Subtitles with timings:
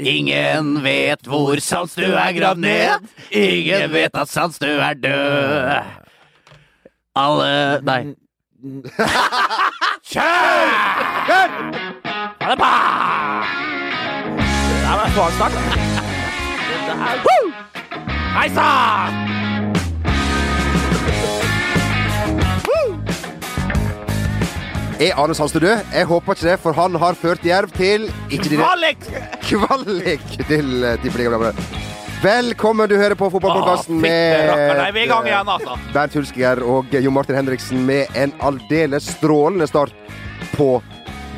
[0.00, 3.08] Ingen vet hvor Sandstø er gravd ned.
[3.30, 5.72] Ingen vet at Sandstø er død.
[7.20, 8.02] Alle Nei.
[10.10, 10.70] Kjør!
[11.30, 12.74] Ha det bra!
[14.80, 15.52] Det var en svak start.
[18.36, 19.39] Hei sann!
[25.00, 25.78] Er Arne Sandstø død?
[25.96, 29.06] Jeg håper ikke det, for han har ført Jerv til Kvalik!
[29.46, 31.62] kvalik til uh, Tippeligaen.
[32.20, 35.78] Velkommen, du hører på fotballpodkasten Å, med rakkeren, er vi i gang igjen, altså.
[35.94, 39.96] Bernt Hulsker og Jon Martin Henriksen med en aldeles strålende start
[40.52, 40.68] på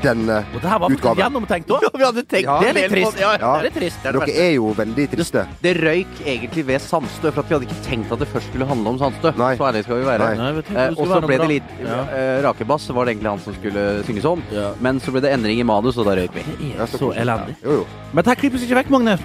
[0.02, 1.20] denne Og det her var utgaven.
[1.22, 1.86] gjennomtenkt òg.
[1.96, 2.58] Vi hadde tenkt Ja.
[2.60, 3.18] Det er litt trist.
[3.20, 3.30] Ja.
[3.36, 3.98] Det er litt trist.
[4.02, 5.46] Det er det Dere er jo veldig triste.
[5.62, 8.66] Det røyk egentlig ved Sandstø, for at vi hadde ikke tenkt at det først skulle
[8.66, 9.32] handle om Sandstø.
[9.38, 9.52] Nei.
[9.56, 10.28] Så ærlig skal vi være.
[10.36, 10.52] Nei.
[10.52, 12.00] Nei, Eh, og så ble det litt Ja.
[12.12, 14.42] eh, Rakebass var det egentlig han som skulle synges om.
[14.52, 14.72] Ja.
[14.80, 16.42] Men så ble det endring i manus, og da røyk vi.
[16.42, 17.56] Det er så elendig.
[17.62, 17.86] Jo, jo.
[18.12, 19.18] Men dette klippes ikke vekk, Magne.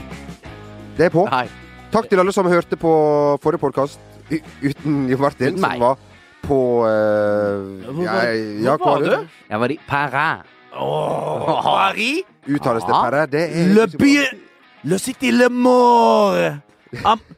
[0.97, 1.29] Det er på.
[1.29, 1.47] Nei.
[1.91, 3.97] Takk til alle som hørte på forrige podkast
[4.61, 5.97] uten Jo Martin, Uten som var
[6.43, 8.23] på uh, Hvor var-
[8.63, 9.27] ja, hvor var du?
[9.49, 10.43] Jeg var i Paris.
[10.73, 12.23] Åh, Paris?
[12.47, 12.93] Uttales det.
[12.93, 13.25] Perre?
[13.31, 14.13] Det er Le by
[14.83, 16.63] Le city le mort.
[17.03, 17.19] Am,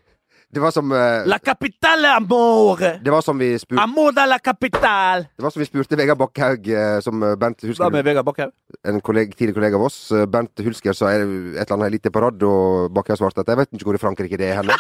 [0.49, 2.95] Det var som uh, la capitale amore.
[3.05, 5.27] Det var som vi spurte Amor de la capitale.
[5.37, 8.49] Det var som vi spurte Vegard Bakkhaug, uh, som eh, Bernt Hulsker med Vegard Bakkhaug.
[8.81, 9.99] En kollega, tidligere kollega av oss.
[10.33, 13.77] Bernt Hulsker sa et eller annet lite på rad, og Bakkhaug svarte at jeg vet
[13.77, 14.73] ikke hvor i Frankrike det er henne.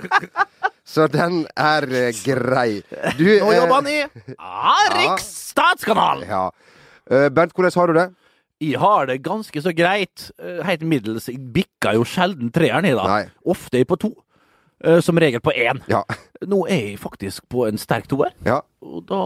[0.94, 2.80] Så den er uh, grei.
[3.20, 4.00] Du Nå jobber han i
[4.96, 6.24] Riksstatskanalen.
[6.32, 6.46] Ja.
[7.10, 8.06] Eh, Bernt, hvordan har du det?
[8.60, 10.30] Jeg har det ganske så greit.
[10.42, 11.28] Eh, Helt middels.
[11.30, 13.04] Jeg bikker jo sjelden treeren i, da.
[13.06, 13.22] Nei.
[13.46, 14.10] Ofte er jeg på to.
[14.84, 15.80] Eh, Som regel på én.
[15.90, 16.02] Ja.
[16.46, 18.60] Nå er jeg faktisk på en sterk toer, ja.
[18.82, 19.22] og da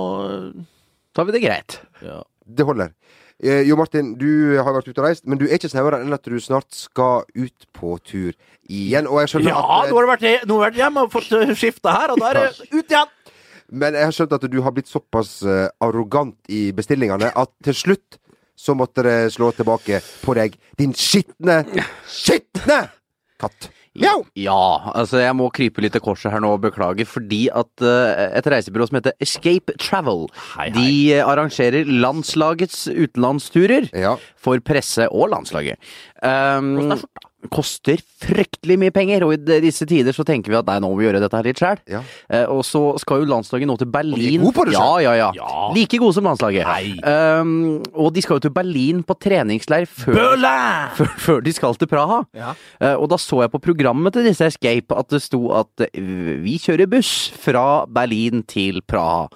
[1.14, 1.80] tar vi det greit.
[2.04, 2.22] ja.
[2.52, 2.88] Det holder.
[3.42, 6.12] Eh, jo Martin, du har vært ute og reist, men du er ikke snauere enn
[6.14, 8.32] at du snart skal ut på tur
[8.68, 9.06] igjen.
[9.06, 11.12] Og jeg skjønner Ja, at nå har du vært, nå har du vært hjemme og
[11.14, 13.12] fått skifta her, og da er det ut igjen!
[13.72, 17.76] Men jeg har skjønt at du har blitt såpass eh, arrogant i bestillingene at til
[17.78, 18.18] slutt
[18.62, 21.62] så måtte det slå tilbake på deg, din skitne,
[22.06, 22.82] skitne
[23.40, 23.70] katt.
[23.92, 24.22] Mjau!
[24.40, 28.22] Ja, altså jeg må krype litt til korset her nå og beklage, fordi at eh,
[28.38, 30.22] et reisebyrå som heter Escape Travel,
[30.54, 30.70] Hei, hei.
[30.76, 34.14] de eh, arrangerer landslagets utenlandsturer Ja.
[34.40, 35.76] for presse og landslaget.
[36.24, 36.94] Um,
[37.50, 40.98] Koster fryktelig mye penger, og i disse tider så tenker vi at nei, nå må
[41.00, 41.80] vi gjøre dette her litt sjæl.
[41.90, 42.02] Ja.
[42.30, 44.20] Eh, og så skal jo landslaget nå til Berlin.
[44.20, 45.70] de er gode på det ja, ja, ja, Ja.
[45.74, 46.68] Like gode som landslaget.
[47.02, 50.36] Um, og de skal jo til Berlin på treningsleir før,
[50.98, 52.22] før, før de skal til Praha.
[52.36, 52.54] Ja.
[52.78, 56.38] Uh, og da så jeg på programmet til disse Escape at det sto at eh,
[56.42, 59.26] vi kjører buss fra Berlin til Praha.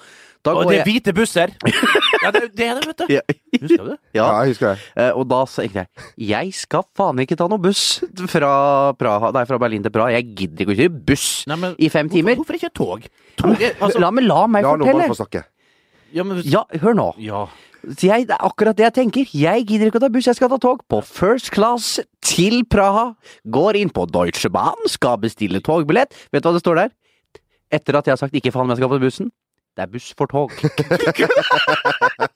[0.47, 1.53] Da Og det er jeg hvite busser.
[2.27, 3.11] Ja, det er det, er det vet du.
[3.13, 3.21] ja,
[3.61, 3.97] Husker du det?
[4.17, 4.29] Ja, ja.
[4.47, 4.87] jeg husker det.
[4.99, 5.85] Eh, og da sa jeg
[6.27, 7.83] jeg skal faen ikke ta noe buss
[8.33, 8.51] fra,
[8.99, 10.15] Praha, nei, fra Berlin til Praha.
[10.17, 12.35] Jeg gidder ikke å kjøre buss Nei, men i fem timer.
[12.41, 13.07] Hvorfor, hvorfor ikke tog?
[13.39, 15.07] Tog er, altså, La, men la meg La fortelle.
[15.13, 15.45] få snakke.
[16.17, 17.13] ja, men, Ja, hør nå.
[17.23, 17.45] ja.
[17.87, 19.29] Jeg, det er akkurat det jeg tenker.
[19.31, 23.13] Jeg gidder ikke å ta buss, jeg skal ta tog på first class til Praha.
[23.47, 26.11] Går inn på Deutsche Bahn, skal bestille togbillett.
[26.35, 26.91] Vet du hva det står der?
[27.79, 29.31] Etter at jeg har sagt ikke faen om jeg skal på bussen.
[29.77, 30.51] Det er buss for tog.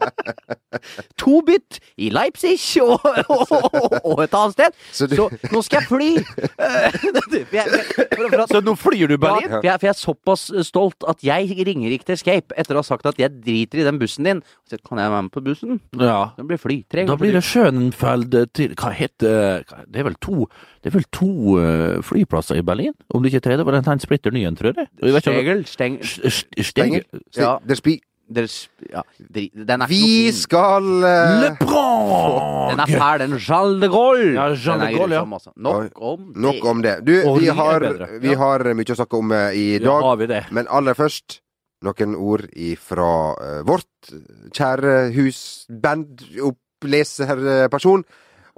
[1.21, 4.77] to bytt i Leipzig og, og, og, og et annet sted.
[4.93, 6.11] Så Så, nå skal jeg fly!
[6.17, 6.99] Eh,
[7.51, 9.49] for jeg- for- for at- Så nå flyr du Berlin?
[9.51, 12.75] ja, for, jeg, for jeg er såpass stolt at jeg ringer ikke til Escape etter
[12.79, 14.43] å ha sagt at jeg driter i den bussen din.
[14.69, 15.81] Så kan jeg være med på bussen?
[15.99, 16.31] Ja.
[16.37, 16.81] Det blir fly.
[16.91, 20.47] Tre Da blir det Schönfeld til Hva heter Det er vel to
[20.83, 22.95] Det er vel to eh, flyplasser i Berlin?
[23.15, 23.57] Om det ikke er tre?
[23.61, 24.89] Det en splitter ny en, tror jeg.
[25.03, 25.99] Jeg Stegel, steng...
[26.01, 27.05] St- Stengel?
[27.33, 27.59] Steg Ja.
[27.67, 27.99] Der spi.
[28.31, 29.51] Ja, den
[29.83, 30.37] er ikke Vi noe fin.
[30.39, 31.43] skal uh...
[31.43, 32.71] Le Prong!
[32.71, 34.33] Den er fæl, den Jean de Gaulle.
[34.37, 35.25] Ja, Jean de Gaulle, ja.
[35.57, 36.41] Nok om det.
[36.47, 36.95] Nok om det.
[37.07, 37.87] Du, vi har,
[38.23, 40.03] vi har mye å snakke om eh, i Ja, dag.
[40.07, 40.43] har vi det.
[40.55, 41.41] Men aller først
[41.83, 43.11] noen ord ifra
[43.41, 44.11] uh, vårt
[44.53, 48.05] kjære husband, oppleserperson,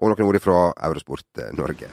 [0.02, 0.58] og noen ord ifra
[0.88, 1.88] Eurosport eh, Norge.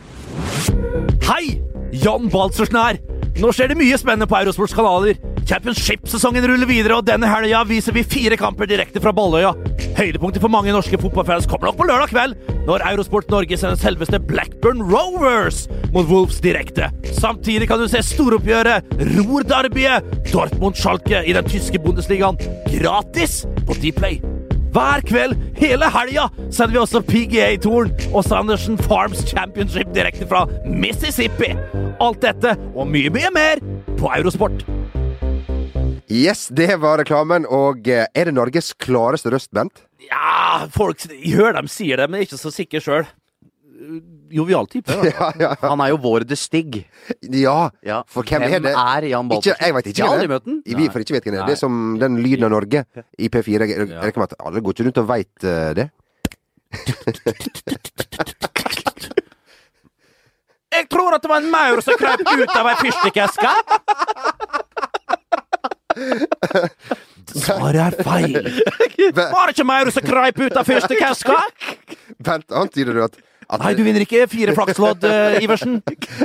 [1.29, 1.59] Hei!
[1.93, 2.99] Jan Baltzersen her.
[3.39, 5.15] Nå skjer det mye spennende på Eurosports kanaler.
[5.47, 9.53] Championship-sesongen ruller videre, og denne helga viser vi fire kamper direkte fra Balløya.
[9.95, 12.35] Høydepunktet for mange norske fotballfans kommer nok på lørdag kveld,
[12.67, 16.91] når Eurosport Norge sender selveste Blackburn Rovers mot Wolves direkte.
[17.15, 22.39] Samtidig kan du se storoppgjøret Ruhr-derbyet Dortmund-Schalke i den tyske Bundesligaen
[22.75, 24.19] gratis på Dplay.
[24.69, 31.55] Hver kveld hele helga sender vi også PGA-touren og Sanderson Farms Championship direkte fra Mississippi.
[31.99, 33.63] Alt dette og mye, mye mer
[33.97, 34.61] på Eurosport.
[36.09, 39.83] Yes, det var reklamen, og eh, er det Norges klareste røst, Bent?
[40.05, 43.09] Ja, folk hører dem sier det, men jeg er ikke så sikker sjøl.
[44.31, 44.91] Jovial type.
[45.09, 46.85] Ja, Ja, ja, Han er jo vår The Stig.
[47.31, 47.69] ja.
[47.85, 48.03] Ja.
[48.07, 48.73] For hvem er det?
[48.73, 50.61] er Jan Ikke, jeg vet ikke Jeg har hvem aldri det møtt ham.
[50.79, 51.47] Vi får ikke vite hvem det er.
[51.49, 52.85] Det er som den lyden av Norge
[53.17, 53.59] i P4.
[53.59, 55.89] Jeg jeg regner med at alle går ikke rundt og veit uh, det.
[60.69, 63.49] Jeg tror at det var en maur som krøp ut av ei fyrstikkeske.
[67.39, 68.37] Svaret er feil.
[69.17, 71.37] Var det ikke maur som krøp ut av fyrstikkeska?
[72.25, 73.17] Bent, antyder du at,
[73.49, 75.79] at Nei, du vinner ikke fire flakslodd, eh, Iversen.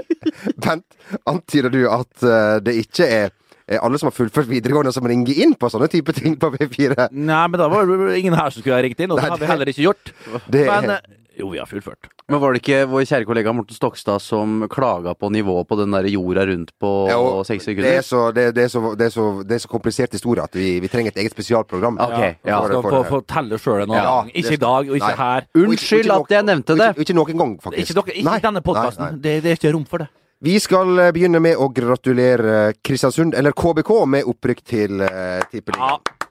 [0.64, 0.84] Bent,
[1.30, 3.32] antyder du at uh, det ikke er
[3.80, 7.08] alle som har fullført videregående som ringer inn på sånne type ting på P4?
[7.16, 9.40] Nei, men da var det ingen her som skulle ha ringt inn, og det har
[9.40, 10.12] vi heller ikke gjort.
[10.52, 11.06] Det Men eh,
[11.36, 12.08] jo, vi har fullført.
[12.28, 15.94] Men var det ikke vår kjære kollega Morten Stokstad som klaga på nivået på den
[15.94, 19.14] der jorda rundt på Ja, seks det, er så, det, det, er så, det, er
[19.14, 21.98] så, det er så komplisert historie at vi, vi trenger et eget spesialprogram.
[22.00, 22.60] Ok, ja.
[22.64, 24.34] Skal for få telle fortelle sjøl en annen gang.
[24.34, 25.22] Ikke i dag, og ikke Nei.
[25.22, 25.48] her.
[25.54, 26.90] Unnskyld ikke at jeg nevnte det.
[26.90, 27.96] Ikke, ikke noen gang, faktisk.
[27.96, 29.22] Ikke, ikke Nei, denne podkasten.
[29.22, 30.10] Det, det er ikke rom for det.
[30.44, 36.04] Vi skal eh, begynne med å gratulere Kristiansund, eller KBK, med opprykk til uh, Tippeligaen.
[36.04, 36.23] ja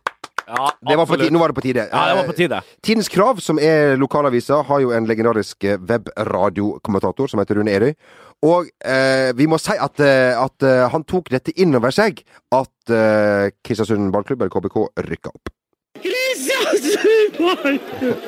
[0.45, 1.87] Det var på ti- Nå var det på tide.
[1.91, 2.55] Ja, det var på tide.
[2.59, 7.71] Eh, Tidens Krav, som er lokalavisa, har jo en legendarisk eh, webradiokommentator som heter Rune
[7.71, 7.93] Erøy.
[8.43, 12.91] Og eh, vi må si at, eh, at han tok dette inn over seg, at
[12.91, 15.49] eh, Kristiansund ballklubb, eller KBK, rykka opp.
[16.03, 18.21] Kristiansund Ballklubb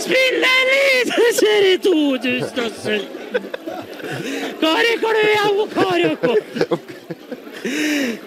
[0.00, 3.06] spiller Eliteserie 2017.
[4.60, 6.38] Kari Kløya og Kari har.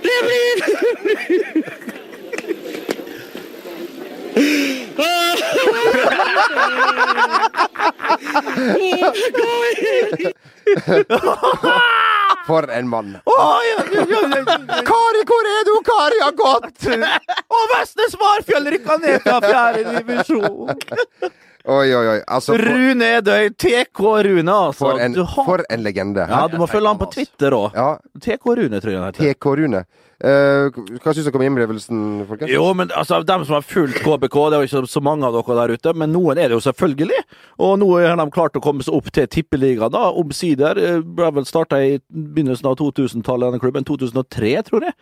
[0.06, 0.56] Det blir
[12.48, 13.18] For en mann!
[14.86, 15.74] Kari, hvor er du?
[15.88, 16.86] Kari har gått!
[17.54, 20.70] Og Vestnes Varfjell rykka ned fra fjerde divisjon!
[21.64, 22.18] Oi, oi, oi.
[22.28, 24.82] Altså, for, Rune Edøy, TK Rune, altså.
[24.82, 26.26] for, en, Du har- for en legende.
[26.28, 27.72] Ja, du må følge han på Twitter òg.
[27.80, 29.24] Ja, TK Rune, tror jeg han heter.
[29.32, 29.86] TK Rune.
[30.24, 30.70] Eh,
[31.04, 31.98] hva syns dere om innlevelsen,
[32.30, 32.52] folkens?
[32.54, 35.36] Jo, men altså, dem som har fulgt KBK, det er jo ikke så mange av
[35.36, 37.20] dere der ute, men noen er det jo selvfølgelig.
[37.60, 40.06] Og nå har de klart å komme seg opp til Tippeligaen, da.
[40.16, 40.80] Omsider.
[40.80, 43.84] eh, Ble vel starta i begynnelsen av 2000-tallet, denne klubben.
[43.84, 44.96] 2003, tror jeg.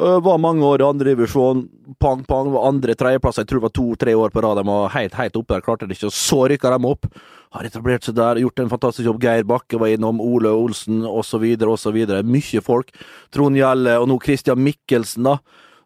[0.00, 1.68] Eh, Var mange år i andredivisjon.
[2.02, 2.50] Pang, pang.
[2.50, 3.38] Var andre, tredjeplass.
[3.38, 4.58] Jeg tror det var to-tre år på rad.
[4.58, 5.62] De var helt, helt oppe der.
[5.62, 6.10] Klarte det ikke.
[6.10, 7.06] Og så rykka de opp.
[7.54, 9.20] Har etablert seg der, gjort en fantastisk jobb.
[9.22, 11.44] Geir Bakke var innom, Ole Olsen osv.
[11.70, 12.00] osv.
[12.26, 12.90] Mye folk.
[13.34, 15.38] Trond Gjelle, og nå Christian Mikkelsen, da.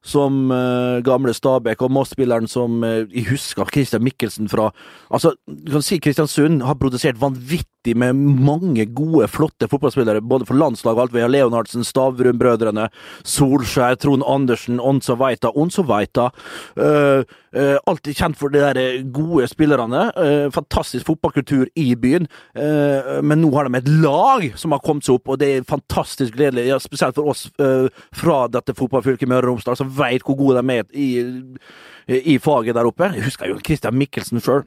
[0.09, 4.69] Som uh, gamle Stabæk, og Moss-spilleren som uh, Jeg husker Christian Mikkelsen fra
[5.11, 7.67] Altså, du kan si Kristiansund har produsert vanvittig
[7.97, 11.15] med mange gode, flotte fotballspillere, både for landslag og alt.
[11.15, 12.89] Vi har Leonardsen, Stavrum-brødrene,
[13.25, 16.29] Solskjær, Trond Andersen, Onso Veita, Onso Veita.
[16.77, 17.23] Uh,
[17.57, 20.09] uh, alltid kjent for de der eh, gode spillerne.
[20.19, 22.29] Uh, fantastisk fotballkultur i byen.
[22.55, 25.69] eh, men nå har de et lag som har kommet seg opp, og det er
[25.69, 26.69] fantastisk gledelig.
[26.69, 30.63] Ja, spesielt for oss eh, fra dette fotballfylket Møre og Romsdal, som veit hvor gode
[30.63, 31.09] de er i,
[32.35, 33.13] i faget der oppe.
[33.15, 34.67] Jeg husker jo Christian Mikkelsen sjøl.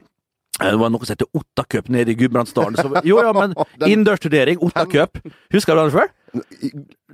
[0.60, 2.76] Det var noe som heter Ottacup nede i Gudbrandsdalen.
[3.08, 3.54] Jo, ja, men
[3.88, 5.18] innendørstudering, Ottacup.
[5.54, 6.12] Husker du den før?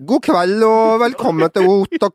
[0.06, 2.08] God kveld og velkommen til Otta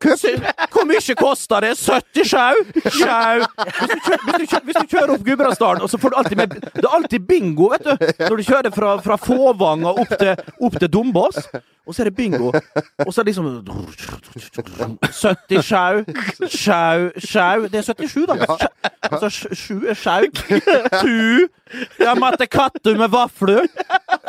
[0.72, 1.74] Hvor mye koster det?
[1.76, 2.62] 70 sjau?
[2.88, 3.44] Sjau!
[3.44, 6.56] Hvis hvis, du kjører, hvis du kjører opp Gudbrandsdalen, og så får du alltid med
[6.64, 7.92] Det er alltid bingo, vet du.
[8.24, 10.32] Når du kjører fra, fra Fåvang og opp til,
[10.64, 11.42] opp til Dombås.
[11.84, 12.48] Og så er det bingo.
[13.06, 13.66] Og så er det liksom
[15.12, 16.00] 70 sjau,
[16.48, 18.56] sjau, sjau Det er 77, da.
[19.10, 20.24] Altså, sju er sjau.
[21.02, 21.44] Tu.
[22.00, 23.68] Jeg matte katter med vafler.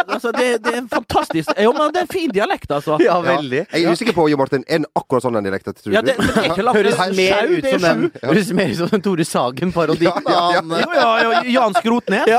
[0.04, 1.56] Altså, det, det er fantastisk.
[1.64, 3.00] Jo, men det er en fin dialekt, altså.
[3.00, 3.40] Ja, Ja.
[3.46, 3.62] Veldig.
[3.72, 6.10] Jeg er usikker på, Jo Martin, er den akkurat sånn den dialekten, tror Ja, du?
[6.12, 6.66] det, men det er ikke.
[6.76, 8.12] Høres er mer ut som den.
[8.26, 10.12] Høres mer ut som den Tore Sagen-parodien.
[10.26, 10.62] Ja, ja, ja.
[10.62, 12.30] Han, eh, Jo, ja, ja, Jan Skrotnes.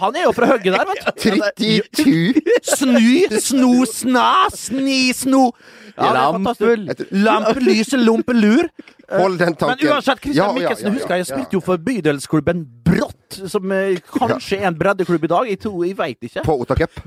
[0.00, 1.12] Han er jo fra hugget der, vet du.
[1.20, 2.42] 32!
[2.74, 5.50] Sny, sno, sna, sni, sno.
[5.94, 6.88] Ja, Lampel.
[6.90, 7.92] fantastisk.
[7.92, 8.64] lompelur.
[8.66, 9.18] lyse.
[9.20, 9.78] Hold den tanken.
[9.84, 12.64] Men uansett, Christian Ja, ja, Mikkelsen ja, ja, husker jeg jeg spilte jo for bydelsklubben
[12.84, 13.13] Brått,
[13.50, 15.50] som eh, kanskje er en breddeklubb i dag.
[15.50, 16.44] Jeg tror, jeg veit ikke.
[16.46, 17.00] På Otta Cup.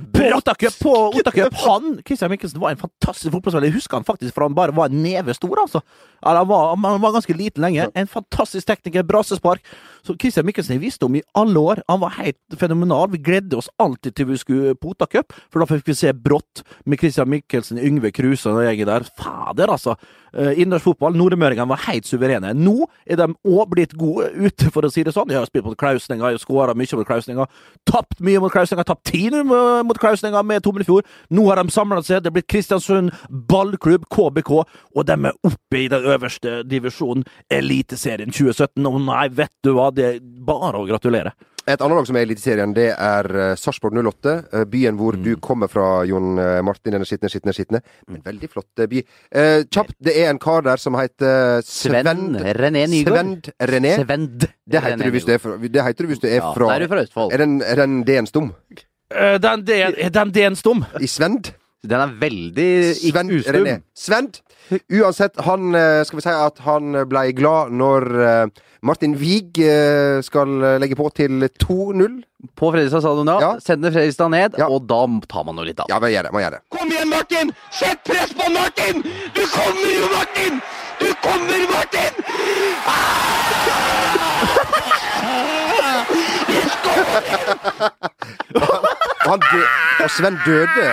[0.81, 1.57] På Ottacup!
[1.63, 3.69] Han, Christian Mikkelsen, var en fantastisk fotballspiller.
[3.69, 5.81] Jeg husker han faktisk for han bare var en neve stor, altså.
[6.25, 7.87] Han, var, han var ganske liten lenge.
[7.95, 9.63] En fantastisk tekniker, brassespark.
[10.05, 11.81] Så Christian Mikkelsen jeg visste om i alle år.
[11.87, 13.09] Han var helt fenomenal.
[13.11, 16.63] Vi gledde oss alltid til vi skulle på Ottacup, for da fikk vi se Brått
[16.85, 19.07] med Christian Mikkelsen, Yngve Kruse og gjengen der.
[19.17, 19.97] Fader, altså.
[20.37, 21.15] Uh, Innendørsfotball.
[21.17, 22.53] Nordmøringene var helt suverene.
[22.57, 25.29] Nå er de òg blitt gode ute, for å si det sånn.
[25.29, 25.77] De har spilt mot
[26.17, 27.47] Klausninga, skåra mye mot Klausninga.
[27.85, 29.43] Tapt mye mot Klausninga, tapt ti nå
[29.87, 31.05] mot Klausninga med Tommelfjord.
[31.29, 32.23] Nå har de samla seg.
[32.23, 34.53] Det er blitt Kristiansund ballklubb, KBK,
[34.95, 38.85] og de er oppe i den øverste divisjonen, Eliteserien 2017.
[38.87, 41.35] Og nei, vet du hva, det er bare å gratulere.
[41.67, 44.33] Et annet lag som er i Eliteserien, det er uh, Sarpsborg 08.
[44.55, 46.93] eh, byen hvor du kommer fra, Jon eh, Martin.
[46.95, 47.81] Denne skitne, skitne, skitne.
[48.07, 49.01] Men veldig flott eh, by.
[49.35, 53.51] Eh, kjapt, det er en kar der som heter Svend, Svend René Nygaard.
[53.51, 53.93] Svend René.
[53.99, 54.47] Svend.
[54.63, 56.71] Det heter, du hvis du er fra, det heter du hvis du er Ja, fra
[56.77, 57.35] er du fra Østfold.
[57.35, 58.53] Er den, er den D-en stum?
[59.11, 60.85] Uh, Den D-en den D-en stum.
[61.03, 61.51] I Svend?
[61.83, 63.77] Den er veldig Svend ikke René.
[63.77, 63.83] ustum.
[64.07, 64.39] Svend!
[64.69, 68.47] Uansett, han eh, skal vi si at han ble glad når eh,
[68.85, 72.17] Martin Wiig eh, skal legge på til 2-0.
[72.57, 73.37] På Fredrikstad stadion, ja.
[73.41, 73.51] Ja.
[73.63, 74.67] Sender Fredrikstad ned, Ja.
[74.69, 75.87] og da tar man jo litt av.
[75.89, 76.33] Ja, må gjøre det.
[76.35, 76.61] man gjør det.
[76.75, 77.53] Kom igjen, Martin!
[77.73, 79.01] Sett press på Martin!
[79.33, 80.61] Du kommer jo, Martin!
[80.99, 82.13] Du kommer, Martin!
[89.27, 89.61] Han dø
[90.03, 90.87] og Sven døde.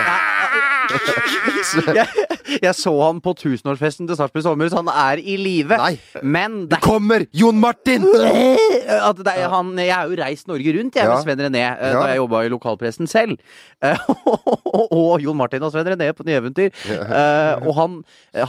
[2.61, 5.77] Jeg, så han på tusenårsfesten til Sarpsborg sommer, så han er i live.
[5.81, 5.95] Nei.
[6.23, 8.05] Men det er Kommer Jon Martin!
[9.09, 11.15] at det er, han, jeg har jo reist Norge rundt jeg, Ja.
[11.15, 11.99] med Sven René eh, Ja.
[11.99, 13.39] da jeg jobba i lokalpressen selv.
[13.81, 13.97] Eh,
[14.95, 16.71] og Jon Martin og Sven René på Nye Eventyr.
[16.93, 17.99] Eh, og han,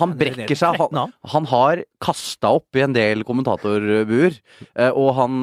[0.03, 0.81] han brekker seg.
[0.83, 4.37] Han, han har kasta opp i en del kommentatorbuer.
[4.93, 5.37] og han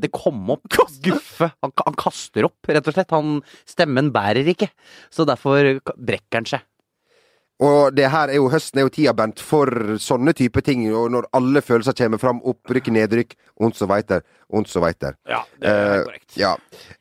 [0.00, 0.64] Det kom opp
[1.04, 1.50] guffe.
[1.62, 3.12] Han, han kaster opp, rett og slett.
[3.14, 4.70] Han, stemmen bærer ikke.
[5.12, 6.64] Så derfor brekker han seg.
[7.62, 9.70] Og det her er jo høsten er jo tida, Bent, for
[10.02, 10.82] sånne type ting.
[10.90, 15.14] Og når alle følelser kommer fram, opprykk, nedrykk, und så weiter, und så der.
[15.28, 16.04] Ja, det er korrekt.
[16.04, 16.36] korrekt.
[16.36, 16.56] Ja.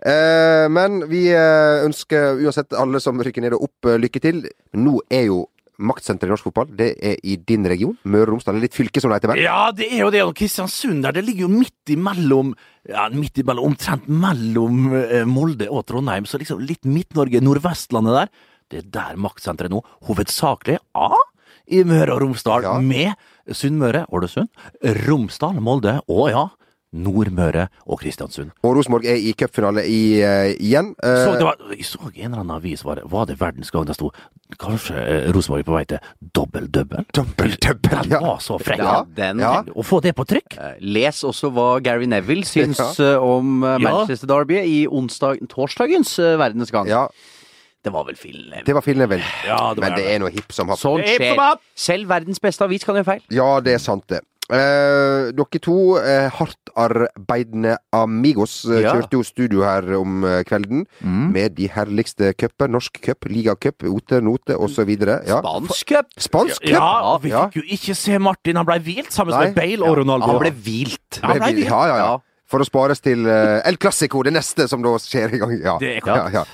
[0.05, 4.45] uh, men vi eh, ønsker uansett alle som rykker ned og opp, uh, lykke til.
[4.74, 5.48] Men nå er jo
[5.83, 8.60] maktsenteret i norsk fotball Det er i din region, Møre og Romsdal.
[8.62, 9.33] Litt fylke, som det heter.
[9.33, 9.41] Bent.
[9.41, 10.22] Ja, det er jo det.
[10.24, 12.53] Og Kristiansund der, det ligger jo midt imellom
[12.89, 16.27] ja, midt imellom, Omtrent mellom eh, Molde og Trondheim.
[16.29, 18.33] Så liksom litt Midt-Norge, Nordvestlandet der.
[18.72, 21.10] Det er der maktsenteret nå hovedsakelig A
[21.67, 22.77] i Møre og Romsdal, Ja.
[22.79, 23.13] med
[23.55, 24.50] Sunnmøre, Ålesund,
[25.08, 26.48] Romsdal, Molde og ja,
[26.93, 28.51] Nordmøre og Kristiansund.
[28.62, 30.91] Og Rosenborg er i cupfinale eh, igjen.
[31.01, 33.72] Uh, Så det var, jeg så en eller annen avis, var det, var det verdens
[33.74, 34.12] gang det sto
[34.62, 36.03] kanskje uh, Rosenborg er på vei til
[36.38, 38.84] Dobbel-dubbel Dobbel-double, Den var så frekk.
[38.86, 39.63] Ja, den- ja.
[39.74, 40.60] Å få det på trykk!
[40.62, 43.15] Eh, Les også hva Gary Neville syns ja.
[43.24, 43.89] om eh, Ja.
[43.89, 46.88] Manchester Derby i onsdag, torsdagens Verdens verdensgang.
[46.93, 47.08] ja,
[47.83, 48.53] Det var vel film.
[48.65, 49.19] det var Phil vel.
[49.45, 50.11] Ja, det var Men det det.
[50.15, 50.79] er noe hipp som happ.
[50.79, 51.57] Sånn skjer.
[51.75, 53.21] Selv verdens beste avis kan gjøre feil.
[53.29, 54.21] Ja, det er sant, det.
[54.53, 58.93] Eh, dere to eh, hardtarbeidende amigos eh, Ja.
[58.93, 62.67] kjørte jo studio her om eh, kvelden med de herligste cuper.
[62.71, 64.89] Norsk cup, ligacup, Ote, Note osv.
[65.27, 65.39] Ja.
[65.39, 66.07] Spansk cup!
[66.17, 66.71] Spansk cup!
[66.75, 67.45] Ja, vi Ja.
[67.47, 68.55] fikk jo ikke se Martin.
[68.59, 69.45] Han ble hvilt sammen Nei.
[69.47, 70.27] med Bale og Ronaldo.
[70.27, 71.21] Han ble hvilt.
[71.21, 71.97] Ja, ble ja, ja, ja.
[71.97, 72.17] Ja.
[72.45, 75.55] For å spares til eh, El Clásico, det neste som da skjer i gang.
[75.63, 75.77] Ja.
[75.79, 76.31] Det er klart.
[76.33, 76.45] ja, ja.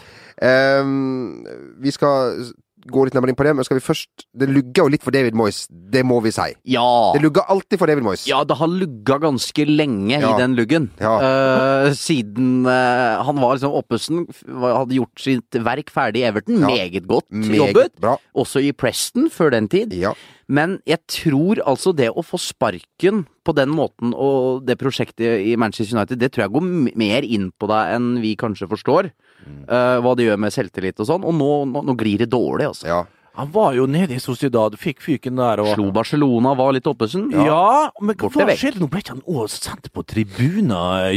[0.41, 1.43] Ehm,
[1.83, 2.49] vi skal
[2.89, 5.11] gå litt nærmere inn på det, men skal vi først Det lugger jo litt for
[5.11, 6.45] David Moyes, det må vi si.
[6.71, 7.11] Ja.
[7.11, 8.23] Det lugger alltid for David Moyes.
[8.29, 10.31] Ja, det har lugga ganske lenge Ja.
[10.31, 10.89] i den luggen.
[10.99, 11.17] Ja.
[11.19, 16.61] Uh, siden uh, han var liksom Oppesen, hadde gjort sitt verk ferdig i Everton.
[16.63, 16.67] Ja.
[16.71, 17.99] Meget godt Meget jobbet.
[17.99, 18.15] bra.
[18.33, 19.91] Også i Preston før den tid.
[19.93, 20.13] Ja.
[20.47, 25.55] Men jeg tror altså det å få sparken på den måten og det prosjektet i
[25.59, 29.11] Manchester United, det tror jeg går mer inn på deg enn vi kanskje forstår.
[29.47, 31.23] Eh, hva det gjør med selvtillit og sånn.
[31.25, 32.87] Og nå, nå, nå glir det dårlig, altså.
[32.87, 33.05] ja.
[33.39, 37.29] Han var jo nede i Sociedad, fikk fyken der og Slo Barcelona, var litt oppesen.
[37.31, 38.57] Ja, men Borte hva skjer?
[38.73, 38.81] skjedde?
[38.81, 40.73] Nå ble ikke han også sendt på tribunen,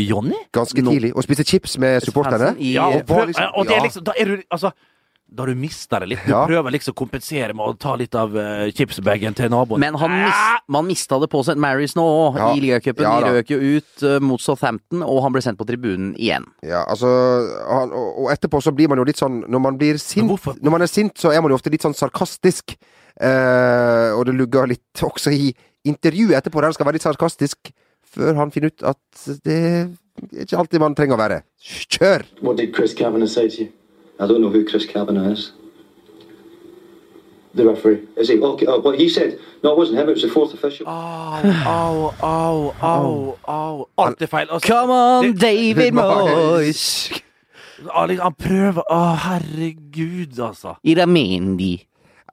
[0.07, 0.37] Jonny?
[0.55, 1.11] Ganske Nå- tidlig.
[1.17, 2.52] Og spiste chips med supporterne.
[2.62, 4.71] Ja, og, prøv, liksom- og det er liksom Da er du altså
[5.35, 6.25] da du mister det litt.
[6.27, 6.43] Du Ja.
[6.47, 9.81] prøver liksom å kompensere med å ta litt av uh, chipsbagen til naboen.
[9.81, 10.59] Men han mis, Ah!
[10.69, 11.57] man mista det på St.
[11.57, 12.53] Marys nå òg, Ja.
[12.55, 13.03] i ligacupen.
[13.03, 16.45] Ja de røk jo ut eh, mot Southampton, og han ble sendt på tribunen igjen.
[16.62, 17.09] Ja, altså
[17.69, 20.37] han, og, og etterpå så blir man jo litt sånn Når man blir sint Men
[20.37, 22.77] hvorfor- Når man er sint, så er man jo ofte litt sånn sarkastisk.
[23.21, 27.73] Eh, og det lugger litt også i intervjuet etterpå, der han skal være litt sarkastisk,
[28.12, 29.59] før han finner ut at det
[30.37, 31.43] er ikke alltid man trenger å være.
[31.62, 32.25] Kjør!
[32.43, 33.73] What did Chris Kavanagh say to you?
[34.23, 35.52] I don't know who Chris Kavanagh is.
[37.55, 38.00] The referee.
[38.17, 38.38] Is he?
[38.41, 38.67] Okay.
[38.67, 40.09] Oh, well, he said, no, it wasn't him.
[40.09, 40.87] It was the fourth official.
[40.88, 43.88] Au, au, au, au, au.
[43.99, 44.47] Alt er feil.
[44.50, 47.12] Altså, Come on, det- David Moyes.
[47.93, 50.76] Han prøver Å, herregud, altså.
[50.85, 51.75] Iramendi.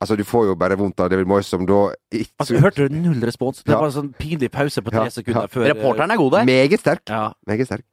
[0.01, 2.93] Altså, du får jo bare vondt av David Moyes, som da ikke altså hørte du
[2.96, 3.58] null respons?
[3.63, 3.79] Det Ja.
[3.81, 5.48] var en sånn pinlig pause på tre Ja, sekunder ja.
[5.51, 6.46] før eh, Reporteren er god der.
[6.46, 7.01] Meget sterk.
[7.10, 7.34] Ja.
[7.46, 7.84] Meget sterk.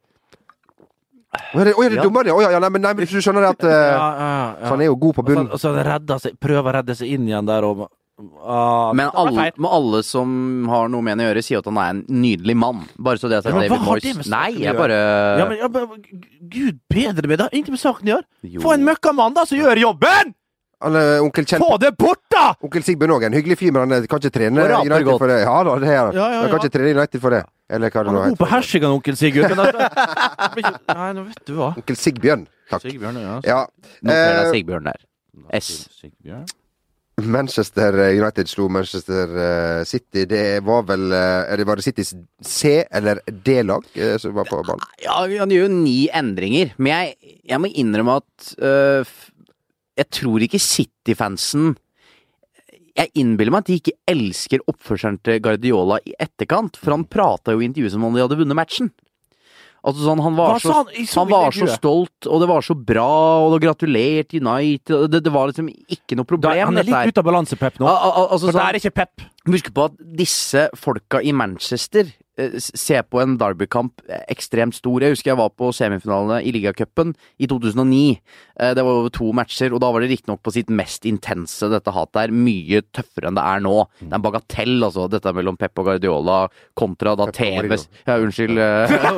[1.37, 2.09] Å, er det, å, er det Ja.
[2.09, 2.35] ja?
[2.35, 4.65] Å, ja, ja, nei, men, nei, men du skjønner det at Ja, eh, ja, ja.
[4.65, 5.53] Så han er jo god på Og så, bunnen.
[5.53, 10.31] og så prøver å redde seg inn igjen der og ah, Men alle, alle som
[10.73, 12.87] har noe med han å gjøre, sier at han er en nydelig mann.
[12.97, 14.99] Bare så det at Ja, men David har Moyes Nei, jeg bare
[15.43, 16.03] ja, men, ja, men,
[16.57, 17.53] Gud bedre med det.
[17.53, 18.29] Ingenting med saken å gjøre.
[18.57, 18.65] Jo.
[18.65, 20.37] Få en møkkamann da som gjør jobben!
[20.85, 22.51] Han, eh, onkel Kjell Få det bort, da!
[22.65, 25.23] Onkel Sigbjørn òg, en hyggelig fyr, men han eh, kan ikke trene United godt.
[25.23, 25.39] for det.
[25.41, 26.11] Ja da, det er han.
[26.13, 26.65] Ja, ja, Han kan ja.
[26.67, 27.45] ikke trene United for det.
[27.69, 28.51] Eller hva det nå er heter.
[28.53, 29.51] hersing, onkel Sigurd.
[29.51, 31.73] Men altså, Nei, nå vet du hva.
[31.81, 32.45] Onkel Sigbjørn.
[32.71, 32.85] Takk.
[32.87, 33.41] Sigbjørn, ja.
[33.47, 33.59] Ja.
[34.03, 35.03] Noter deg Eh, Sigbjørn der.
[35.59, 35.73] S.
[36.01, 36.47] Sigbjørn.
[37.25, 40.27] Manchester United slo Manchester eh, City.
[40.29, 42.11] Det var vel eh, er det Var det Citys
[42.45, 44.85] C- eller D-lag eh, som var på banen?
[45.03, 49.15] Ja, vi gjør jo ni endringer, men jeg, jeg må innrømme at øh,
[49.97, 51.73] Jeg tror ikke City-fansen
[52.97, 57.53] Jeg innbiller meg at de ikke elsker oppførselen til Guardiola i etterkant, for han prata
[57.53, 58.89] jo i intervjuet som om de hadde vunnet matchen.
[59.87, 63.05] Altså sånn, Han var, så, han han var så stolt, og det var så bra,
[63.45, 66.65] og det gratulerte United det, det var liksom ikke noe Da, problem.
[66.73, 67.87] han er litt ute av balanse, Pep, nå.
[67.87, 69.27] Al- al- altså, For det sånn- er ikke Pep.
[69.47, 74.75] Husk på at disse folka i Manchester eh, s- ser på en derbykamp eh, ekstremt
[74.75, 75.01] stor.
[75.01, 78.19] Jeg husker jeg var på semifinalene i ligacupen i 2009.
[78.61, 81.69] Eh, Det var over to matcher, og da var det riktignok på sitt mest intense,
[81.71, 83.77] dette hatet er mye tøffere enn det er nå.
[84.01, 87.67] Det er en bagatell, altså, dette mellom Pep og Guardiola kontra da TV.
[87.69, 88.57] TVs Ja, unnskyld.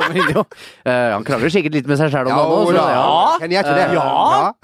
[0.85, 2.59] Han krangler sikkert litt med seg sjæl om det nå.
[2.69, 3.05] så ja.
[3.41, 3.87] Kan jeg ikke det?
[3.95, 4.05] Ja.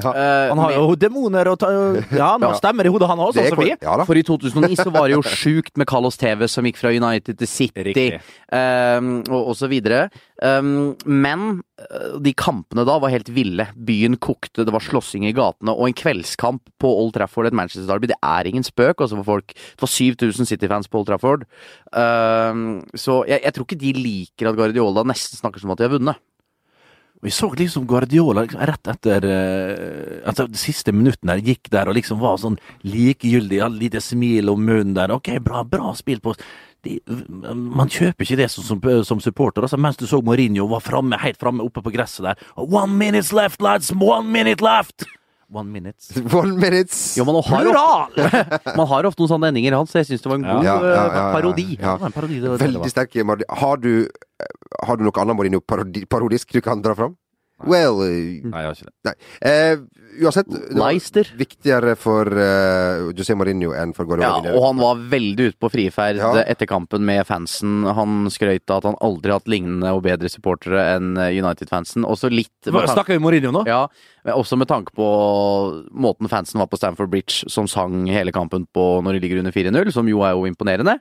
[0.03, 0.13] ja.
[0.51, 1.69] Han har jo demoner og ta,
[2.15, 4.05] Ja, han stemmer i hodet, han òg, Det sånn som vi.
[4.07, 7.39] For i 2009 så var det jo sjukt med Carlos Tevez som gikk fra United
[7.41, 8.19] til City,
[8.53, 10.09] Ehm, og, så videre.
[10.45, 11.45] Ehm, men
[11.81, 13.67] eh, de kampene da var helt ville.
[13.87, 17.89] Byen kokte, det var slåssing i gatene, og en kveldskamp på Old Trafford, et Manchester
[17.89, 19.55] Derby, det er ingen spøk altså for folk.
[19.55, 21.49] Det var 7000 City-fans på Old Trafford.
[21.95, 25.87] Um, så jeg, jeg tror ikke de liker at Guardiola nesten snakker som at de
[25.87, 26.21] har vunnet.
[27.23, 31.89] Vi så liksom Guardiola liksom, rett etter uh, altså, De siste minuttene der gikk der
[31.89, 35.15] og liksom var sånn likegyldig, hadde lite smil om munnen der.
[35.15, 36.35] Ok, bra, bra spill på
[36.85, 36.99] de,
[37.55, 39.65] Man kjøper ikke det som, som, som supporter.
[39.65, 42.47] Altså, mens du så Mourinho var framme, helt framme oppe på gresset der.
[42.55, 43.91] One minute left, lads!
[43.95, 45.07] One minute left!
[45.53, 46.01] One minute.
[46.33, 47.17] One minutes.
[47.17, 50.31] Jo, man har, ofte, man har ofte noen sånne endinger, Hans, så jeg syns det
[50.31, 51.67] var en god Ja, ja, ja, eh, parodi.
[51.75, 51.93] Ja.
[51.93, 53.19] Det var en parodi, det var det det Veldig sterk
[53.61, 53.91] Har du
[54.89, 57.13] Har du noe annet Mourinho parodi, parodisk du kan dra fram?
[57.63, 58.95] Well uh, Nei, jeg har ikke det.
[59.07, 59.13] Nei.
[59.45, 64.51] Uh, uansett, det var viktigere for uh, José Mourinho enn for Guardiola.
[64.51, 66.33] Ja, og han var veldig ute på friferd Ja.
[66.43, 67.85] etter kampen med fansen.
[67.87, 72.03] Han skrøt av at han aldri har hatt lignende og bedre supportere enn United-fansen.
[72.07, 73.63] Også litt Snakker vi Mourinho nå?
[73.69, 73.85] ja,
[74.35, 75.07] også med tanke på
[75.95, 79.55] måten fansen var på Stamford Bridge, som sang hele kampen på når de ligger under
[79.55, 80.97] 4-0, som jo er jo imponerende.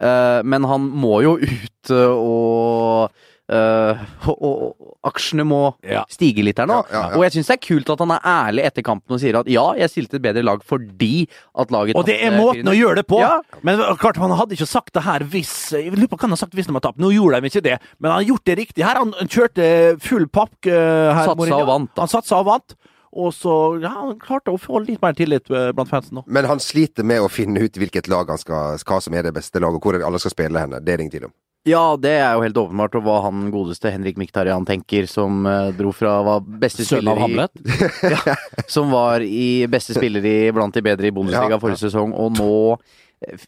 [0.00, 3.12] Eh, men han må jo ut og
[3.52, 6.04] eh, og, og aksjene må Ja.
[6.10, 6.78] stige litt her nå.
[6.88, 7.16] Ja, ja, ja.
[7.18, 9.50] Og jeg syns det er kult at han er ærlig etter kampen og sier at
[9.50, 11.26] ja, jeg stilte et bedre lag fordi
[11.58, 13.20] at laget Og det er måten å gjøre det på!
[13.22, 13.40] Ja.
[13.66, 16.42] Men klart, han hadde ikke sagt det her hvis Jeg lurer på hva han har
[16.44, 17.02] sagt hvis de har tapt.
[17.02, 19.02] Nå gjorde de ikke det, men han har gjort det riktig her.
[19.02, 19.68] Han kjørte
[20.02, 21.26] full pakk eh, her.
[21.26, 21.60] Satsa Mourinho.
[21.64, 22.02] og vant, da.
[22.06, 22.76] Han satsa og vant.
[23.12, 26.32] Og så ja, han klarte å få litt mer tillit eh, blant fansen Også.
[26.32, 29.34] Men han sliter med å finne ut hvilket lag han skal, hva som er det
[29.36, 30.80] beste laget, og hvor alle skal spille henne.
[30.80, 31.34] Det er det ingen tvil om.
[31.68, 35.68] Ja, det er jo helt åpenbart, og hva han godeste Henrik Miktarian tenker, som eh,
[35.78, 37.62] dro fra var beste Sønn spiller av Hamlet.
[37.62, 38.34] i ja,
[38.66, 41.62] Som var i beste spiller i blant de bedre i Bundesliga Ja, ja.
[41.62, 42.50] forrige sesong, og nå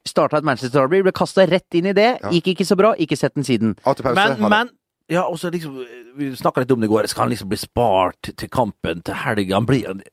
[0.07, 2.13] starta et Manchester Derby, ble kasta rett inn i det.
[2.23, 2.31] Ja.
[2.37, 3.75] Gikk ikke så bra, ikke sett den siden.
[4.15, 4.71] Men, men
[5.11, 5.83] ja, også liksom,
[6.17, 7.09] Vi snakka litt om det i går.
[7.11, 9.61] Skal han liksom bli spart til kampen til helga?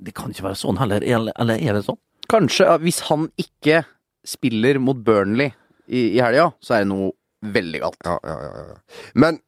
[0.01, 1.05] Det kan ikke være sånn heller.
[1.05, 1.99] Eller eller er det sånn?
[2.31, 3.83] Kanskje, hvis han ikke
[4.27, 5.51] spiller mot Burnley
[5.87, 7.97] i, i helga, så er det noe veldig galt.
[8.05, 8.75] Ja, ja, ja, ja.
[9.15, 9.39] Men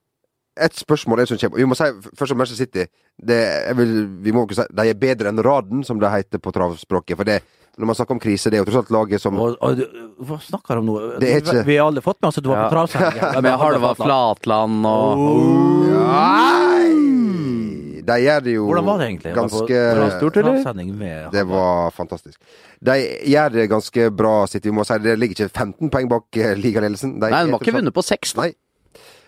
[0.53, 1.87] et spørsmål er som kommer Vi må si
[2.19, 2.85] først om Manchester City.
[3.17, 6.41] Det, jeg vil, vi må ikke si De er bedre enn raden, som det heter
[6.41, 7.17] på travspråket.
[7.17, 7.39] For det,
[7.77, 9.81] når man snakker om krise, det er jo tross alt laget som Og, og,
[10.29, 10.97] hva snakker du om nå?
[11.19, 12.69] Det er ikke- Vi har alle fått med oss at du var Ja.
[12.69, 13.41] på travsending.
[13.41, 15.17] Med Halvard Flatland og
[15.97, 16.92] Nei!
[18.07, 19.33] De gjør det jo Hvordan var det egentlig?
[19.37, 21.29] ganske Var det stort, eller?
[21.33, 22.39] Det var fantastisk.
[22.83, 22.97] De
[23.31, 24.69] gjør det ganske bra, City.
[24.69, 27.17] Vi må si det ligger ikke 15 poeng bak eh, ligaledelsen.
[27.21, 28.35] De Nei, de har ikke vunnet på seks.
[28.39, 28.51] Nei.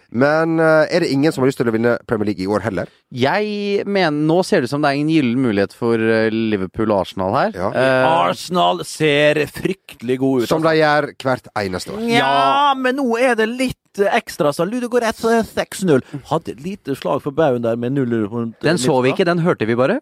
[0.10, 2.66] Men eh, er det ingen som har lyst til å vinne Premier League i år
[2.66, 2.92] heller?
[3.16, 6.92] Jeg mener, Nå ser det ut som det er en gyllen mulighet for eh, Liverpool
[6.92, 7.56] og Arsenal her.
[7.58, 7.72] Ja.
[7.74, 10.50] Uh, Arsenal ser fryktelig god ut.
[10.52, 12.04] Som de gjør hvert eneste år.
[12.12, 14.52] Ja, men nå er det litt ekstra.
[14.56, 16.04] Så Ludo går 6-0.
[16.32, 19.44] Hadde et lite slag for baugen der med 0 rundt den så vi ikke, den
[19.46, 20.02] hørte vi bare.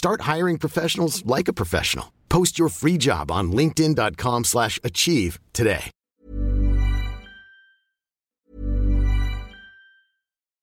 [0.00, 2.06] Start hiring professionals like a professional.
[2.28, 5.84] Post your free job on linkedin.com/achieve slash achieve today.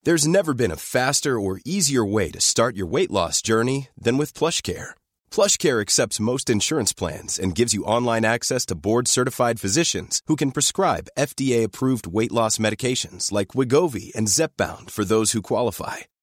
[0.04, 4.18] There's never been a faster or easier way to start your weight loss journey than
[4.18, 4.90] with PlushCare.
[5.30, 10.50] PlushCare accepts most insurance plans and gives you online access to board-certified physicians who can
[10.56, 15.98] prescribe FDA-approved weight loss medications like Wigovi and Zepbound for those who qualify.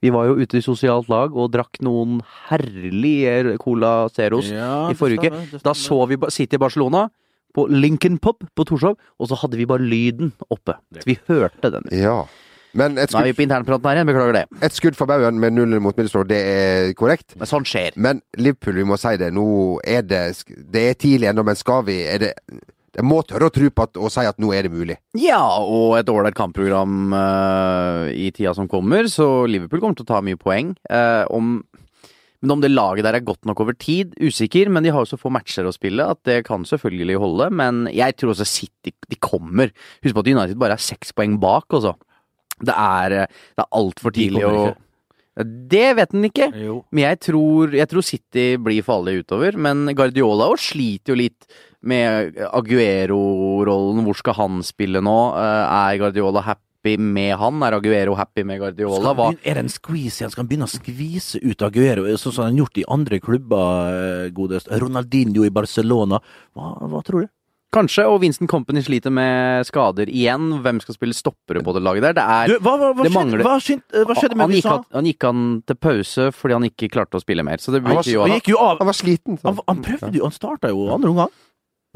[0.00, 4.96] Vi var jo ute i sosialt lag og drakk noen herlige Cola Zeros Ja, i
[4.98, 5.60] forrige uke.
[5.64, 7.08] Da så vi City Barcelona
[7.56, 10.76] på Lincoln Pop på Torshov, og så hadde vi bare lyden oppe.
[10.94, 11.88] Så vi hørte den.
[11.96, 12.20] Ja.
[12.76, 14.44] Men et Nå er vi på internpraten her igjen, beklager det.
[14.66, 17.32] et skudd for baugen med null mot Middlesbrough, det er korrekt.
[17.40, 17.96] Men sånn skjer.
[17.96, 19.46] Men Liverpool, vi må si det, nå
[19.80, 22.32] er det Det er tidlig ennå, men skal vi er det,
[22.96, 24.96] Jeg må tørre å tro på at, og si at nå er det mulig.
[25.20, 30.12] Ja, og et ålreit kampprogram uh, i tida som kommer, så Liverpool kommer til å
[30.14, 30.72] ta mye poeng.
[30.88, 31.58] Uh, om,
[32.40, 35.10] men om det laget der er godt nok over tid, usikker, men de har jo
[35.12, 37.50] så få matcher å spille at det kan selvfølgelig holde.
[37.60, 39.76] Men jeg tror også City de kommer.
[40.00, 41.98] Husk på at United bare er seks poeng bak, altså.
[42.56, 44.58] Det er, det er altfor tidlig å.
[45.44, 46.48] Det vet den ikke.
[46.56, 46.78] Jo.
[46.96, 49.58] Men jeg tror, jeg tror City blir farlig utover.
[49.60, 51.50] Men Guardiola også sliter jo litt
[51.86, 54.04] med Aguero-rollen.
[54.06, 55.16] Hvor skal han spille nå?
[55.36, 57.62] Eh, Er Guardiola happy med han?
[57.62, 59.12] Er Aguero happy med Guardiola?
[59.14, 59.14] Hva?
[59.32, 60.30] begynne- er det en squeeze igjen?
[60.30, 64.26] Skal han begynne å skvise ut Aguero, sånn som han har gjort i andre klubber?
[64.26, 64.68] eh, Godest.
[64.70, 66.20] Ronaldinho i Barcelona.
[66.54, 67.28] Hva, hva tror du?
[67.74, 68.06] Kanskje.
[68.08, 70.62] Og Vincent Company sliter med skader igjen.
[70.62, 72.12] Hvem skal spille stoppere på det laget der?
[72.14, 74.50] Det er Du, hva, hva, hva, det skjedde, mangler- hva, skjedde, hva skjedde med han,
[74.56, 77.58] gikk, han, han gikk han til pause fordi han ikke klarte å spille mer.
[77.58, 78.78] Så det Han var- jo Han at gikk jo av.
[78.78, 79.38] Han var sliten.
[79.44, 81.28] Han, han prøvde jo, han starta jo andre omgang.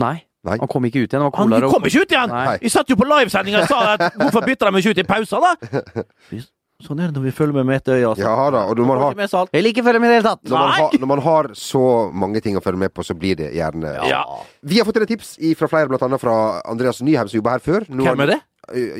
[0.00, 0.14] Nei,
[0.48, 0.56] Nei.
[0.62, 1.20] han kom ikke ut igjen.
[1.20, 2.32] Det var Han Kolar kom ikke ut igjen!
[2.32, 2.56] Nei.
[2.62, 5.42] Vi satt jo på livesendinga og sa at hvorfor bytter de ikke ut i pausa,
[5.44, 5.52] da?
[6.80, 8.04] Sånn er det når vi følger med med ett øye.
[8.08, 8.24] Altså.
[8.24, 9.42] Ja da, og når man har, Ikke.
[9.52, 10.44] Jeg liker følge med i det hele tatt.
[10.48, 11.82] når man, har, når man har så
[12.22, 14.22] mange ting å følge med på, så blir det gjerne Ja.
[14.64, 17.64] Vi har fått et tips fra flere, blant annet fra Andreas Nyheim, som jobba her
[17.66, 17.84] før.
[17.92, 18.38] Nå Hvem er det?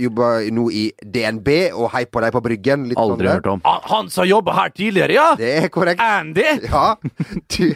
[0.03, 2.89] Jobba nå i DNB, og hei på deg på Bryggen.
[2.91, 3.61] Litt Aldri sånn hørt om.
[3.65, 5.29] Han, han som jobba her tidligere, ja!
[5.41, 6.05] Det er korrekt.
[6.05, 6.45] Andy!
[6.67, 6.97] Ja.
[7.57, 7.71] Du,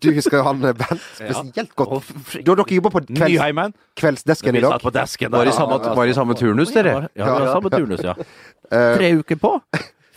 [0.00, 2.10] du husker han eh, Bent spesielt godt.
[2.44, 4.76] Da dere jobba på kvelds, kveldsdesken i dag.
[4.76, 5.38] satt på desken der.
[5.38, 6.94] Var i samme, var i samme turnus, dere?
[7.14, 7.52] Ja, vi ja.
[7.52, 8.16] samme turnus, ja.
[8.66, 9.52] Eh, Tre uker på,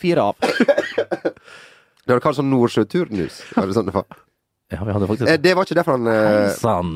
[0.02, 0.36] fire av.
[2.10, 3.36] Det var kalt sånn Nordsjøturnus.
[3.54, 4.08] Var det sånn det var?
[4.74, 6.90] Ja, vi hadde faktisk Eh, Det var ikke derfor han Heisan.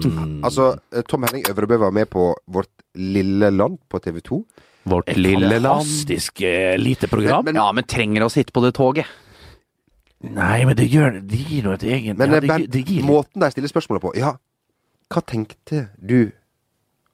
[0.45, 0.71] Altså,
[1.09, 4.39] Tom Henning Øvrebø var med på Vårt lille land på TV 2.
[4.89, 5.85] Vårt Et lille land.
[5.85, 6.41] fantastisk
[6.81, 7.45] lite program.
[7.45, 9.05] Men- Ja, men trenger å sitte på det toget.
[10.23, 12.67] Nei, men det gjør det gir noe et egen Men ja, eh, det, Bent, gi-
[12.77, 14.33] det gir måten de stiller spørsmålet på Ja,
[15.13, 16.31] hva tenkte du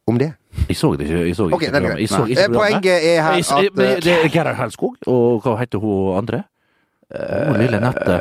[0.07, 0.33] om det?
[0.69, 1.25] Jeg så det ikke.
[1.27, 1.91] Jeg så Ok, ikke er programmet.
[1.91, 2.01] grei.
[2.01, 2.53] Jeg så Eh.
[2.53, 6.17] Poenget er her Jeg at men eh, Det er Gerhard Helskog, og hva heter hun
[6.17, 6.43] andre?
[7.09, 8.19] Hun lille Nette.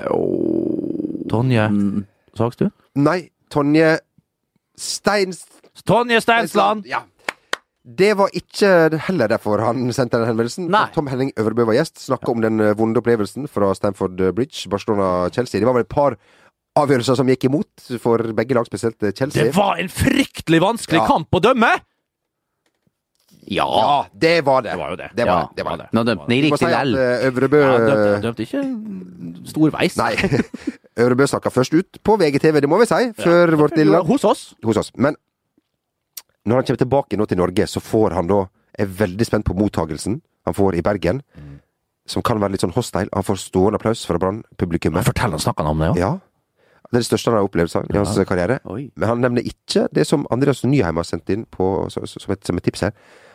[1.31, 1.65] Tonje
[2.37, 2.71] Sagstuen?
[2.97, 3.99] Nei, Tonje
[4.77, 5.45] Steins...
[5.87, 6.85] Tonje Steinsland!
[6.89, 7.01] Ja.
[7.89, 10.67] Det var ikke heller derfor han sendte den henvendelsen.
[10.69, 10.87] Nei.
[10.93, 12.03] Tom Henning Øvrebø var gjest.
[12.05, 15.61] Snakka om den eh, vonde opplevelsen fra Stamford Bridge, Barcelona-Chelsea.
[15.63, 16.19] Det var vel et par
[16.79, 19.49] avgjørelser som gikk imot for begge lag, spesielt eh, Chelsea.
[19.49, 21.07] Det var en fryktelig vanskelig Ja.
[21.09, 21.71] kamp å dømme!
[23.49, 23.65] Ja.
[23.65, 24.75] Ja, det var det.
[24.75, 25.07] Det var jo det.
[25.17, 25.57] Det var Ja, det.
[25.57, 25.87] det, var det.
[25.97, 26.95] Nå dømte si riktig lell.
[27.01, 28.65] eh, Øvrebø Ja, dømte, dømte ikke
[29.49, 29.97] storveis.
[29.97, 30.11] Nei.
[31.03, 34.03] Øvrebø snakka først ut på VGTV, det må vi si, før vårt lille.
[34.05, 34.43] Hos oss.
[34.67, 34.93] hos oss.
[35.01, 35.17] Men
[36.47, 38.45] når han kommer tilbake nå til Norge, så får han da
[38.79, 41.23] Er veldig spent på mottagelsen han får i Bergen.
[42.07, 43.11] Som kan være litt sånn hostile.
[43.13, 45.05] Han får stående applaus fra Brann-publikummet.
[45.05, 46.07] Fortell han snakka om det, ja.
[46.07, 46.13] Ja.
[46.89, 48.61] Det er det største han har opplevd i hans karriere.
[48.65, 48.87] Oi.
[48.97, 52.57] Men han nevner ikke det som Andreas Nyheim har sendt inn på, som, et, som
[52.57, 52.95] et tips her.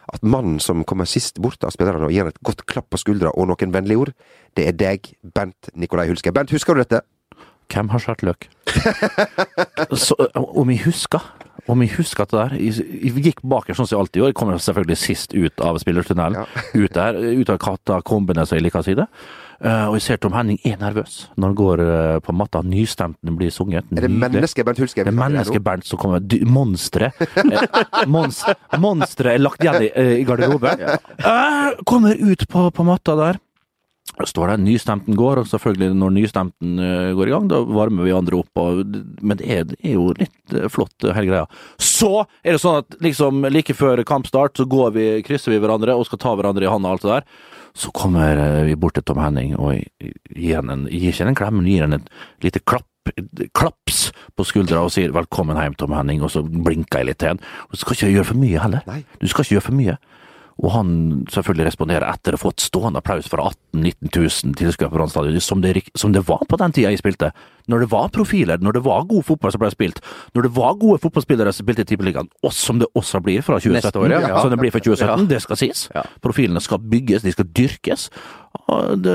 [0.10, 3.00] At mannen som kommer sist bort av spillerne og gir han et godt klapp på
[3.04, 4.14] skuldra og noen vennlige ord,
[4.58, 6.34] det er deg, Bent Nikolai Hulske.
[6.34, 7.04] Bent, husker du dette?
[7.74, 8.50] Hvem har skåret løk?
[10.04, 11.24] Så, om jeg husker
[11.72, 14.32] om jeg husker at det der Jeg, gikk bakerst sånn som jeg alltid gjør.
[14.34, 16.50] Jeg kommer selvfølgelig sist ut av spillertunnelen.
[16.84, 19.06] Ut der, ut av katakombene, som jeg liker å si det.
[19.64, 22.64] Eh, og jeg ser Tom Henning er nervøs når han går eh, på matta.
[22.68, 23.88] Nystemten blir sunget.
[23.96, 25.06] Er det mennesket Bernt Hulske?
[25.06, 26.24] Det er mennesket Bernt som kommer.
[26.44, 27.22] Monsteret.
[27.40, 27.64] Eh,
[28.12, 28.42] Mons,
[28.82, 30.84] monsteret er lagt igjen i, eh, garderoben.
[31.24, 33.38] Eh, kommer ut på, på matta der.
[34.14, 38.14] Står der, nystemten går, og selvfølgelig når nystemten eh, går i gang, da varmer vi
[38.14, 38.62] andre opp.
[38.62, 38.84] Og,
[39.26, 41.48] men det er, det er jo litt eh, flott, eh, hele greia.
[41.82, 42.12] Så
[42.44, 46.06] er det sånn at liksom like før kampstart, så går vi, krysser vi hverandre og
[46.08, 47.28] skal ta hverandre i handa og alt det der.
[47.74, 48.38] Så kommer
[48.68, 51.88] vi bort til Tom Henning og gir han en, gir ikke en klem, men gir
[51.88, 52.90] han et lite klapp
[53.52, 57.34] klaps på skuldra og sier 'velkommen hjem, Tom Henning', og så blinker jeg litt til
[57.34, 57.42] han.
[57.72, 58.84] Du skal ikke gjøre for mye heller.
[58.88, 59.04] Nei.
[59.20, 59.98] Du skal ikke gjøre for mye.
[60.62, 60.90] Og han
[61.34, 65.10] selvfølgelig responderer etter å få et stående applaus fra 18 000-19 000 tilskuere på Brann
[65.10, 65.64] stadion, som,
[65.98, 67.32] som det var på den tida jeg spilte.
[67.72, 70.02] Når det var profiler, når det var god fotball som ble spilt,
[70.36, 73.58] når det var gode fotballspillere som spilte i Tippeligaen, og som det også blir fra
[73.58, 74.14] 2017, Neste år.
[74.30, 74.42] Ja.
[74.44, 75.30] som det blir fra 2017, Ja.
[75.34, 75.88] det skal sies.
[75.96, 76.04] Ja.
[76.22, 78.10] Profilene skal bygges, de skal dyrkes.
[78.64, 79.14] Det,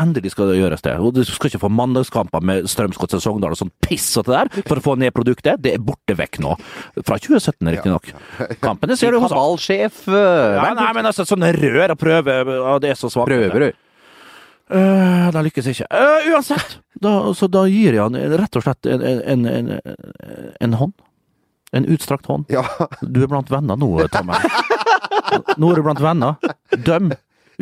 [0.00, 0.94] endelig skal det gjøres det.
[0.98, 4.64] Og du skal ikke få mandagskamper med Strømsgodset Sogndal og sånn piss og det der,
[4.68, 5.60] for å få ned produktet.
[5.62, 6.54] Det er borte vekk nå.
[7.02, 8.08] Fra 2017, riktignok.
[8.64, 12.94] Kampene ser du hos Kabalsjef uh, ja, nei, men altså, sånne rør og prøver, det
[12.94, 13.28] er så svakt.
[13.30, 13.82] Prøver du?
[14.66, 15.86] Uh, da lykkes ikke.
[15.92, 19.76] Uh, uansett, da, så da gir jeg han rett og slett en, en, en,
[20.64, 20.96] en hånd.
[21.76, 22.48] En utstrakt hånd.
[22.50, 22.64] Ja.
[23.02, 24.38] Du er blant venner nå, Tommy.
[25.60, 26.38] Nå er du blant venner.
[26.86, 27.12] Døm.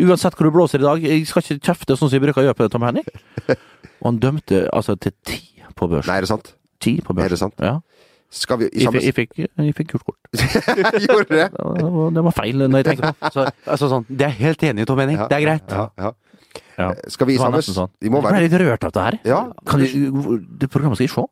[0.00, 1.04] Uansett hvor du blåser i dag.
[1.07, 3.07] Jeg skal ikke kjefte sånn som jeg bruker å gjøre på det, Tom Henning.
[4.02, 5.40] Og han dømte altså til ti
[5.78, 6.11] på børsen.
[6.11, 6.50] Nei, er det sant?
[6.83, 7.28] Ti på børsen.
[7.28, 7.62] Er det sant?
[7.62, 7.76] Ja.
[8.35, 10.18] Skal vi i Jeg, fikk- jeg, fikk, gult kort.
[11.07, 11.46] Gjorde det?
[11.54, 13.30] Det var, feil når jeg tenker på det.
[13.37, 13.44] Så,
[13.76, 15.20] altså sånn, det er helt enig, Tom Henning.
[15.30, 15.70] Det er greit.
[15.70, 16.12] Ja, ja.
[16.74, 16.88] Ja.
[17.11, 17.90] Skal vi i Det var samme sånn.
[18.02, 19.16] Vi må Jeg ble litt rørt av det her.
[19.30, 19.40] Ja.
[19.70, 21.24] Kan du, det programmet skal jeg se.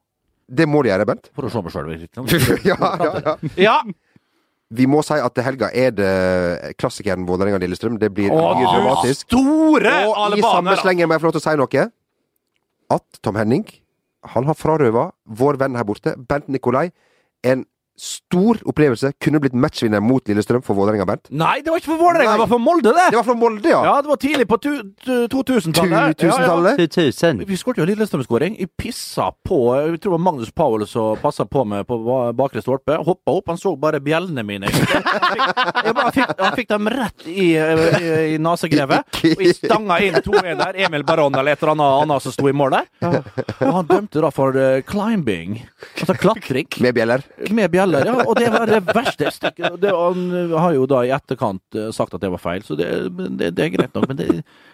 [0.52, 1.28] Det må de gjøre, Bent.
[1.34, 1.90] For å se meg sjøl.
[2.70, 3.34] ja, ja, ja.
[3.58, 3.76] Ja!
[4.72, 7.98] Vi må si at til helga er det klassikeren Vålerenga-Lillestrøm.
[8.00, 9.26] Det blir Åh, mye dramatisk.
[9.28, 10.80] Store Og i samme albaner!
[10.80, 11.86] slengen må jeg få lov til å si noe.
[12.96, 13.66] At Tom Henning
[14.32, 16.90] han har frarøva vår venn her borte, Bent Nikolai,
[17.42, 17.64] en
[17.98, 19.12] stor opplevelse.
[19.22, 21.28] Kunne blitt matchvinner mot Lillestrøm for Vålerenga, Bernt.
[21.30, 23.06] Nei, det var ikke for Vålerenga, det var for Molde, det!
[23.12, 23.82] Det var for Molde, ja.
[23.86, 25.32] Ja, det var tidlig på 2000-tallet.
[25.32, 26.22] 2000-tallet.
[26.22, 26.32] Ja, ja.
[26.32, 26.82] 2000-tallet.
[26.96, 27.42] 2000.
[27.48, 28.56] Vi skåret jo Lillestrøm-skåring.
[28.58, 31.98] Vi pissa på Jeg tror det var Magnus Powell som passa på meg på
[32.38, 32.96] bakre stolpe.
[33.04, 34.70] Hoppa opp, han så bare bjellene mine.
[34.70, 35.10] Jeg fikk,
[35.86, 39.20] jeg bare fikk, han fikk dem rett i, i, i nasegrevet.
[39.36, 40.80] Og jeg stanga inn 2-1 der.
[40.86, 42.88] Emil Baron eller et eller annet annet som sto i mål der.
[43.60, 45.60] Og han dømte da for eh, climbing.
[46.00, 46.68] Altså klatring.
[46.82, 47.24] Med bjeller.
[47.50, 48.14] Med bjeller, ja.
[48.24, 49.30] Og det var det verste.
[49.32, 49.78] stykket.
[49.82, 52.88] Det, han har jo da i etterkant eh, sagt at det var feil, så det,
[53.38, 54.08] det, det er greit nok.
[54.10, 54.28] Men det,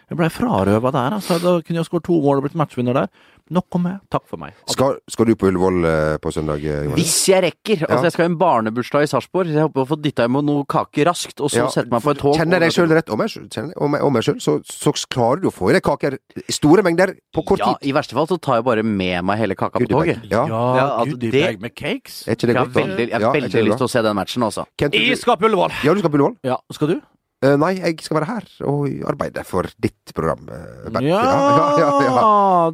[0.09, 1.18] jeg ble frarøva der.
[1.18, 1.38] Altså.
[1.42, 3.11] Da kunne jeg skåret to mål og blitt matchvinner der.
[3.50, 4.00] Nok om meg.
[4.12, 4.52] Takk for meg.
[4.68, 6.61] Skal, skal du på Ullevål eh, på søndag?
[6.61, 6.98] Jonas?
[6.98, 7.84] Hvis jeg rekker!
[7.87, 8.02] Altså, Ja.
[8.08, 9.48] jeg skal ha en barnebursdag i Sarpsborg.
[9.54, 12.02] Jeg håper å få dytta i meg noe kake raskt, og så Ja, sette meg
[12.04, 12.37] på et tog.
[12.37, 15.76] Kjenner jeg deg sjøl rett, og meg selv, så, så klarer du å få i
[15.78, 17.78] deg kaker i store mengder på kort tid.
[17.80, 17.88] Ja.
[17.88, 20.24] I verste fall så tar jeg bare med meg hele kaka på toget.
[20.30, 20.44] Ja.
[20.48, 22.24] Ja, altså, det- med cakes.
[22.28, 23.87] Er ikke det Jeg har godt, veldig, jeg Ja, har ikke veldig det lyst til
[23.87, 24.66] å se den matchen, altså.
[24.78, 25.72] Kent, du- Jeg skal på Ullevål.
[25.84, 26.37] Ja, du skal på Ullevål?
[26.44, 27.00] Ja, skal du?
[27.38, 30.40] Eh, nei, jeg skal være her og arbeide for ditt program.
[30.48, 31.05] Bert.
[31.07, 32.24] Ja, ja, ja, ja.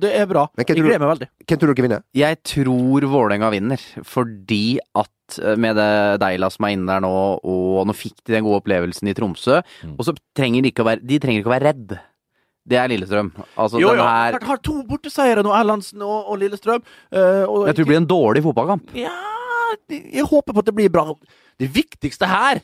[0.00, 0.46] det er bra.
[0.56, 1.28] Jeg gleder meg veldig.
[1.44, 2.04] Hvem tror du dere vinner?
[2.16, 5.90] Jeg tror Vålerenga vinner, fordi at eh, med det
[6.24, 7.12] Deila som er inne der nå,
[7.44, 9.96] og nå fikk de den gode opplevelsen i Tromsø, Mm.
[9.98, 11.96] og så trenger de ikke å være De trenger ikke å være redd.
[12.64, 13.28] Det er Lillestrøm.
[13.60, 14.04] Altså, Jo, den jo.
[14.08, 16.80] her har to borteseiere nå, Erlandsen og, og Lillestrøm.
[17.12, 18.94] Uh, og Jeg tror det blir en dårlig fotballkamp.
[18.96, 19.12] Ja,
[19.92, 21.04] jeg håper på at det blir bra.
[21.60, 22.62] Det viktigste her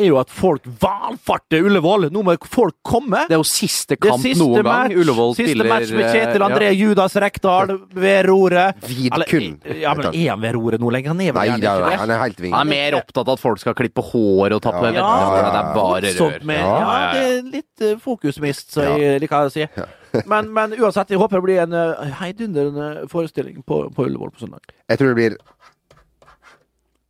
[0.00, 2.08] er jo at folk valfarter Ullevål.
[2.14, 3.24] Nå må folk komme.
[3.28, 4.68] Det er jo siste kamp siste noen gang.
[4.70, 6.78] match, Ullevål siste spiller match med eh, Kjetil André ja.
[6.80, 8.80] Judas Rekdal ved roret.
[8.88, 9.60] Vidkun.
[9.80, 11.14] Ja, men er han ved roret nå lenger?
[11.14, 12.00] Han er vel Nei, ikke det?
[12.02, 12.56] han er helt vingel.
[12.58, 15.46] Han er mer opptatt av at folk skal klippe hår og tappe Ja, ja, ja,
[15.50, 16.44] Det er bare rør.
[16.50, 19.66] med, Ja, det er litt uh, fokusmist, så jeg liker å si.
[20.26, 24.42] Men, men uansett, jeg håper det blir en uh, heidundrende forestilling på, på Ullevål på
[24.42, 24.72] søndag.
[24.90, 25.36] Jeg tror det blir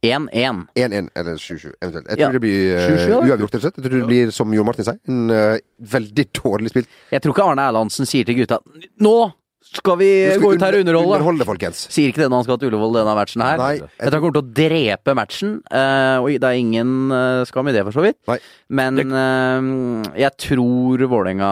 [0.03, 0.63] 1-1.
[0.81, 2.09] 1-1 eller 7-7 eventuelt.
[2.09, 2.29] Jeg Ja.
[2.29, 3.53] tror det blir uh, uavgjort.
[3.53, 6.89] Jeg tror det blir, som Jo Martin sier, en uh, veldig dårlig spilt.
[7.13, 8.61] Jeg tror ikke Arne Erlandsen sier til gutta
[9.01, 11.17] Nå skal vi skal gå ut her og underholde.
[11.21, 11.83] Underholde, folkens.
[11.93, 13.61] Sier ikke det når han skal til Ullevål denne matchen her.
[13.61, 17.45] Nei, jeg tror han kommer til å drepe matchen, Uh, og det er ingen uh,
[17.47, 18.17] skam i det, for så vidt.
[18.27, 18.39] Nei.
[18.73, 21.51] Men uh, jeg tror Vålerenga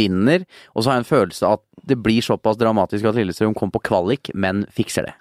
[0.00, 3.70] vinner, og så har jeg en følelse at det blir såpass dramatisk at Lillestrøm kom
[3.70, 5.14] på kvalik, men fikser det.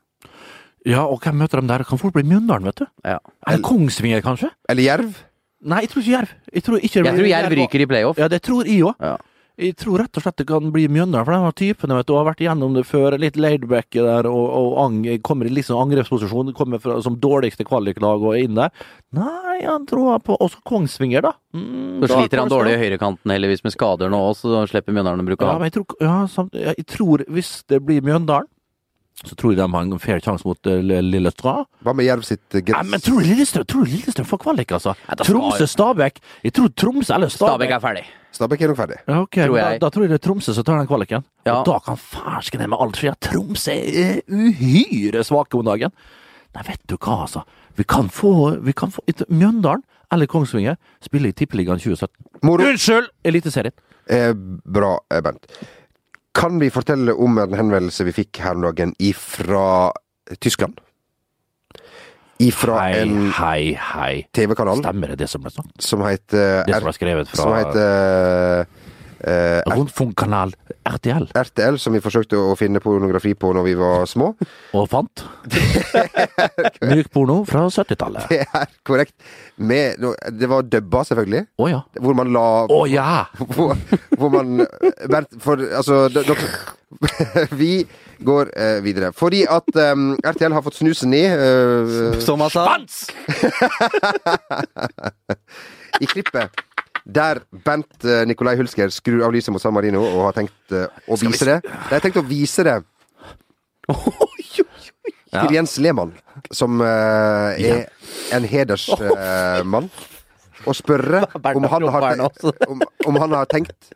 [0.85, 1.83] Ja, og hvem møter dem der?
[1.83, 2.87] Det kan fort bli Mjøndalen, vet du.
[3.07, 3.19] Ja.
[3.47, 4.49] Eller Kongsvinger, kanskje?
[4.69, 5.13] Eller Jerv.
[5.63, 6.31] Nei, jeg tror ikke Jerv.
[6.53, 8.17] Jeg tror, ikke Jeg tror Jerv ryker i playoff.
[8.19, 8.97] Ja, det tror jeg òg.
[8.99, 9.15] Ja.
[9.53, 12.13] Jeg tror rett og slett det kan bli Mjøndalen, for de har typene, vet du,
[12.17, 13.13] har vært igjennom det før.
[13.21, 16.49] Litt laidback der, og, og ang, kommer i litt sånn angrepsposisjon.
[16.57, 18.73] Kommer fra, som dårligste kvaliklag og inn der.
[19.13, 21.35] Nei, han tror på også Kongsvinger, da.
[21.53, 24.97] Mm, Så da sliter han dårlig i høyrekanten heldigvis med skader nå òg, så slipper
[24.97, 28.49] Mjøndalen å bruke Ja, men jeg tror, ja, samt, jeg tror hvis det blir Mjøndalen,
[29.23, 31.67] så tror jeg de har en fair sjanse mot uh, Lillestrøm.
[31.85, 32.89] Hva med Jerv sitt eh, gress?
[32.89, 34.95] men tror du Lillestrøm, tror du Lillestrøm får kvalik, altså?
[35.21, 36.19] Tromsø-Stabæk.
[36.43, 38.03] Jeg tror Tromsø eller Stabæk Stabæk er ferdig.
[38.33, 38.97] Stabæk er nok ferdig.
[39.05, 39.77] Ja, okay, tror jeg.
[39.77, 41.25] Da, da tror jeg det er Tromsø som tar den kvaliken.
[41.45, 41.59] Ja.
[41.59, 45.93] Og da kan farsken med alt for Tromsø er uhyre svake om dagen.
[46.53, 47.45] Nei, vet du hva, altså.
[47.77, 52.11] Vi kan få, vi kan få Mjøndalen eller Kongsvinger spiller i Tippeligaen 2017.
[52.45, 52.67] Moro.
[52.69, 53.09] Unnskyld!
[53.25, 53.73] Eliteserien.
[54.09, 55.47] Eh, bra, eh, Bernt.
[56.33, 59.91] Kan vi fortelle om en henvendelse vi fikk her om dagen ifra
[60.41, 60.79] Tyskland?
[62.41, 64.13] Ifra Hei, en hei, hei.
[64.33, 65.75] TV-kanal Stemmer det det som ble sagt?
[65.85, 68.65] som heter Det som ble skrevet fra Som heter
[69.23, 71.29] eh, Rundfunkkanal RTL.
[71.33, 74.33] RTL, som vi forsøkte å finne pornografi på når vi var små.
[74.77, 75.25] Og fant.
[76.91, 78.29] Mykporno fra 70-tallet.
[78.31, 79.15] Det er korrekt.
[79.55, 81.45] Med, det var dubba, selvfølgelig.
[81.61, 81.83] Oh, ja.
[82.01, 83.25] Hvor man la Å ja!
[83.53, 83.77] hvor,
[84.17, 84.63] hvor man
[85.09, 86.35] Bernt, for altså dere
[87.61, 87.85] Vi
[88.23, 89.13] går eh, videre.
[89.13, 92.67] Fordi at um, RTL har fått snusen i uh, Som han sa.
[96.01, 96.63] I klippet
[97.05, 100.87] der Bent eh, Nikolai Hulsker skrur av lyset mot San Marino og har tenkt eh,
[101.11, 101.57] å vise det.
[101.65, 102.77] De har tenkt å vise det
[105.33, 106.13] til Jens Lehmann,
[106.53, 109.89] som eh, er en hedersmann,
[110.63, 111.25] og spørre
[111.57, 112.07] om han, har,
[112.69, 113.91] om, om han har tenkt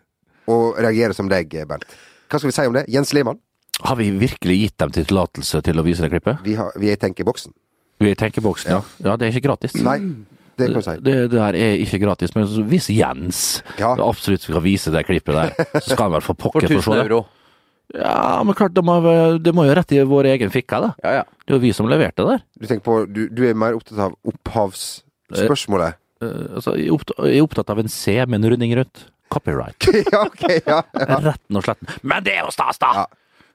[0.49, 1.85] å reagere som deg, Bent.
[2.27, 2.87] Hva skal vi si om det?
[2.91, 3.39] Jens Lehmann,
[3.85, 6.41] Har vi virkelig gitt dem til tillatelse til å vise det klippet?
[6.43, 7.53] vi, har, vi er i tenkeboksen.
[8.01, 8.81] Vi er i tenkeboksen, ja.
[9.05, 9.75] Ja, det er ikke gratis.
[9.85, 9.99] Nei,
[10.57, 10.95] det kan si.
[11.05, 13.41] Det, det der er ikke gratis, men hvis Jens
[13.79, 13.93] Ja.
[14.03, 16.95] absolutt skal vise det klippet der, så skal han vel få pokker for å se
[16.97, 17.05] det.
[17.07, 17.23] euro.
[17.95, 18.97] Ja, men klart, det må,
[19.39, 20.89] det må jo rett i vår egen fikke, da.
[21.05, 21.27] Ja, ja.
[21.45, 22.41] Det er jo vi som leverte det der.
[22.59, 25.95] Du tenker på, du, du er mer opptatt av opphavsspørsmålet?
[26.21, 29.05] Eh, altså, jeg er opptatt, jeg er opptatt av en C med en runding rundt.
[29.31, 29.87] Copyright.
[30.13, 30.81] ja, okay, ja.
[30.95, 31.17] ja.
[31.23, 31.89] Retten og sletten.
[32.07, 32.91] Men det er jo stas, da!
[33.03, 33.07] Ja.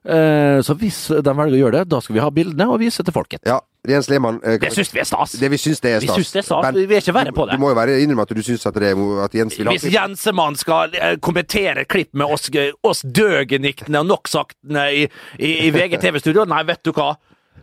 [0.03, 3.05] Eh, så hvis de velger å gjøre det, da skal vi ha bildene og vise
[3.07, 3.45] til folket.
[3.49, 3.61] ja.
[3.89, 5.33] Jens Lehmann eh, Det syns vi er stas!
[5.41, 6.21] Det vi syns det er Vi stas.
[6.21, 6.77] syns det er stas.
[6.77, 7.57] Vi er ikke verre på det.
[7.59, 9.89] Du må jo være innrømme at du syns at, det at Jens vil ha Hvis
[9.91, 12.47] Jensemann skal eh, kommentere klipp med oss,
[12.87, 17.17] oss døgeniktene og noksagtene i, i, i VGTV-studio, nei, vet du hva?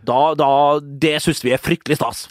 [0.04, 2.26] Da, da, det syns vi er fryktelig stas.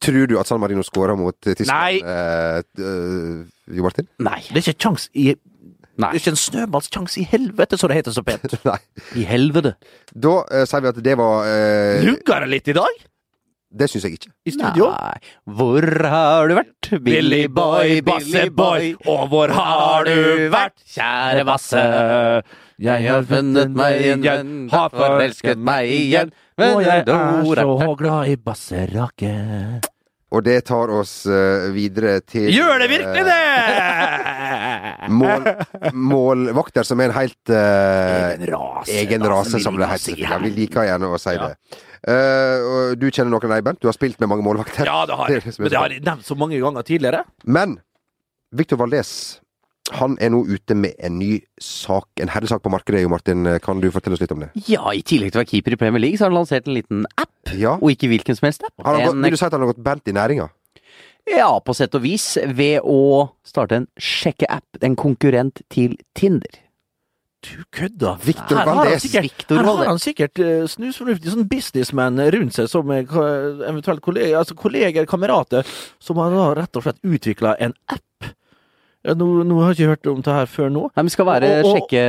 [0.00, 2.00] Tror du at San Marino skårer mot eh, Nei.
[2.00, 2.10] Tyskland?
[2.10, 4.08] Eh, eh, Jo Martin?
[4.18, 4.40] Nei.
[4.48, 5.30] Det er ikke kjangs i
[6.00, 6.14] Nei.
[6.14, 8.54] Det er ikke en snøballsjanse i helvete, så det heter så pent.
[8.70, 8.78] Nei.
[9.20, 9.74] I helvete.
[10.16, 13.02] Da uh, sier vi at det var uh, Lugger det litt i dag?
[13.70, 14.32] Det syns jeg ikke.
[14.50, 14.88] I studio?
[14.90, 15.34] Nei.
[15.58, 16.88] Hvor har du vært?
[17.06, 21.84] Billy boy, Basse boy, og hvor har du vært, kjære Basse?
[22.80, 28.36] Jeg har funnet meg igjen, har forelsket meg igjen, og jeg er så glad i
[28.40, 29.34] Basserake.
[30.30, 35.10] Og det tar oss eh, videre til Gjør det virkelig eh, det?!
[35.20, 35.48] mål,
[35.92, 40.22] målvakter som er en helt uh, Egen rase, egen rase, som det heter.
[40.22, 41.50] Ja, vi liker gjerne å si det.
[42.08, 43.80] Eh, du kjenner noen av dem, Bent?
[43.82, 44.86] Du har spilt med mange målvakter.
[44.88, 45.42] Ja, det har jeg.
[45.44, 47.24] Det Men det har jeg nevnt så mange ganger tidligere.
[47.44, 47.78] Men
[48.56, 49.12] Victor Valdes
[49.98, 53.00] han er nå ute med en ny sak, en herresak på markedet.
[53.02, 54.50] Jo Martin, kan du fortelle oss litt om det?
[54.70, 56.76] Ja, i tillegg til å være keeper i Premier League, så har han lansert en
[56.76, 57.32] liten app.
[57.58, 57.72] Ja.
[57.80, 58.74] Og ikke hvilken som helst app.
[58.86, 60.46] Har gått, En- vil du si at han har gått bent i næringa?
[61.30, 62.36] Ja, på sett og vis.
[62.46, 64.78] Ved å starte en sjekkeapp.
[64.86, 66.54] En konkurrent til Tinder.
[67.40, 68.18] Du kødder.
[68.24, 72.58] Victor Her har han sikkert, Victor her har han sikkert uh, snusfornuftig sånn businessman rundt
[72.58, 75.64] seg, som er eventuelt kolleger, altså kolleger, kamerater,
[76.02, 78.28] som har rett og slett utvikla en app.
[79.00, 80.80] Ja, nå, nå har jeg ikke hørt om det her før nå.
[80.92, 82.00] Nei, men skal være og- sjekke,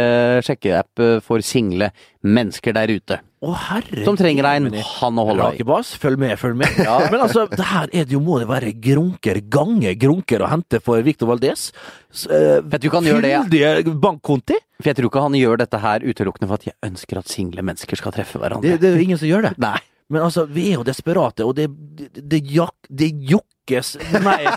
[0.43, 1.87] sjekkeapp eh, for single
[2.21, 3.19] mennesker der ute.
[3.41, 5.53] Å, herre Som trenger deg en han å holde i.
[5.55, 6.75] Rakebass, følg med, følg med.
[7.13, 10.81] Men altså, det her er det jo, må det være grunker, gange grunker å hente
[10.83, 11.69] for Victor Valdez.
[13.31, 13.41] Ja?
[13.47, 14.59] Fyldige bankkonti.
[14.81, 17.65] For jeg tror ikke han gjør dette her utelukkende for at jeg ønsker at single
[17.71, 18.67] mennesker skal treffe hverandre.
[18.67, 19.55] Det, det er jo ingen som gjør det.
[19.69, 19.79] Nei.
[20.11, 22.59] Men altså, vi er jo desperate, og det, det, det, det,
[22.91, 23.11] det
[23.61, 24.47] jokkes mer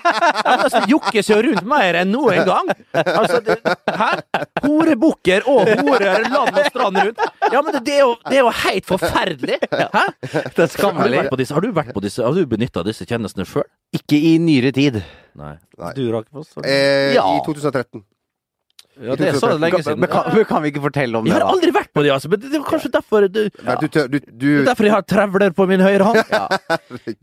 [0.44, 2.70] altså, jokkes jo rundt mer enn noen gang!
[2.94, 4.08] Altså, det, hæ?
[4.64, 7.20] Horebukker og horer land og strand rundt.
[7.52, 9.58] Ja, men det, det, er, jo, det er jo helt forferdelig!
[9.70, 10.04] Hæ?
[10.24, 11.18] Det er Har du skammelig.
[11.20, 11.40] vært på
[12.04, 13.66] disse, har du du benytta disse tjenestene sjøl?
[13.94, 15.02] Ikke i nyere tid.
[15.38, 15.54] Nei.
[15.78, 15.92] Nei.
[15.96, 16.56] Du, Rakefoss?
[16.64, 17.26] Eh, Ja.
[17.36, 18.02] I 2013.
[18.94, 20.00] Ja, det er så lenge siden.
[20.02, 21.32] Men kan, men kan vi ikke fortelle om det?
[21.32, 21.54] Jeg det, har da?
[21.56, 22.30] aldri vært på det, altså.
[22.30, 23.76] Men det var kanskje derfor det, ja.
[23.80, 26.20] du, du, du, det er derfor jeg har trevler på min høyre hånd.
[26.30, 26.46] Ja.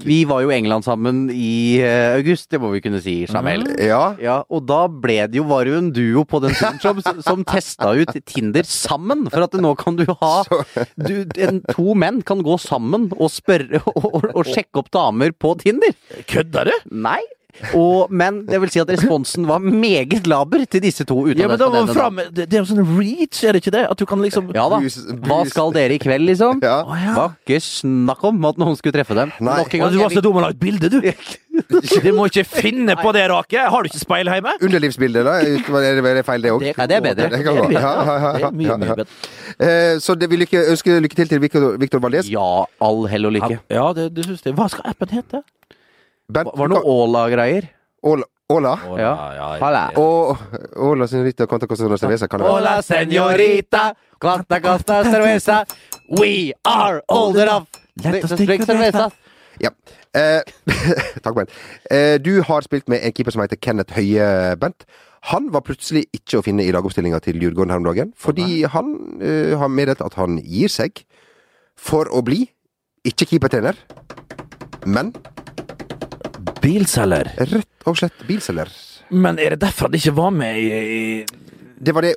[0.03, 3.65] Vi var jo i England sammen i eh, august, det må vi kunne si, Jamel.
[3.79, 4.01] Ja.
[4.21, 7.01] Ja, og da ble det jo, var det jo en duo på den turen som,
[7.23, 9.27] som testa ut Tinder sammen.
[9.31, 10.33] For at nå kan du ha
[10.95, 15.31] du, en, To menn kan gå sammen og spørre og, og, og sjekke opp damer
[15.35, 15.95] på Tinder.
[16.29, 16.75] Kødder du?
[17.07, 17.21] Nei.
[17.77, 21.17] Og, men det vil si at responsen var meget laber til disse to.
[21.27, 21.69] Uten Ja, men da
[22.31, 23.83] det, det er jo sånn reach, er det ikke det?
[23.91, 24.81] At du kan liksom Ja da.
[25.27, 26.61] Hva skal dere i kveld, liksom?
[26.63, 26.81] Ja.
[26.85, 27.13] Oh, ja.
[27.17, 29.33] Var ikke snakk om at noen skulle treffe dem.
[29.39, 29.57] Nei.
[29.61, 30.99] Nok en gang, Du var så dum og la ut bilde, du!
[31.71, 33.59] Du må ikke finne på det, Rake!
[33.69, 34.53] Har du ikke speil hjemme?
[34.63, 35.33] Underlivsbildet, da?
[35.43, 36.63] Er det, er det feil, det òg?
[36.63, 37.27] Nei, det er bedre.
[37.31, 37.65] Det kan gå.
[37.75, 39.05] Ja, ja, ja, mye, mye bedre.
[39.59, 42.29] Eh, Så det, vil ikke ønske lykke til til Victor, Victor Valdez.
[42.31, 43.59] Ja, all hell og lykke.
[43.71, 44.55] Ja, det, det syns jeg.
[44.57, 45.43] Hva skal appen hete?
[46.29, 47.67] Bent, Var det noe Åla-greier?
[48.03, 48.27] Åla.
[48.51, 48.73] Åla.
[48.99, 49.57] Ja.
[49.61, 49.91] Halla.
[49.95, 52.53] Åla Senorita quanta Costa Cerveza, kan det være?
[52.57, 55.65] Hola, señorita, cuanta costa cerveza.
[56.19, 57.67] We are old enough.
[58.03, 59.09] Let us drink cerveza.
[59.61, 59.69] Ja.
[60.13, 60.41] Eh,
[61.23, 61.49] takk, Bent.
[61.91, 64.83] Eh, du har spilt med en keeper som heter Kenneth Høie, Bent.
[65.31, 68.95] Han var plutselig ikke å finne i lagoppstillinga til Djurgården her om dagen, fordi han
[69.21, 71.03] eh, har meddelt at han gir seg
[71.77, 72.47] for å bli
[73.07, 73.77] ikke keepertrener,
[74.85, 75.13] men
[76.61, 77.31] Bilselger.
[77.37, 78.69] rett og slett bilselger.
[79.11, 81.25] Men er det derfor han ikke var med i,
[81.81, 82.15] Det var det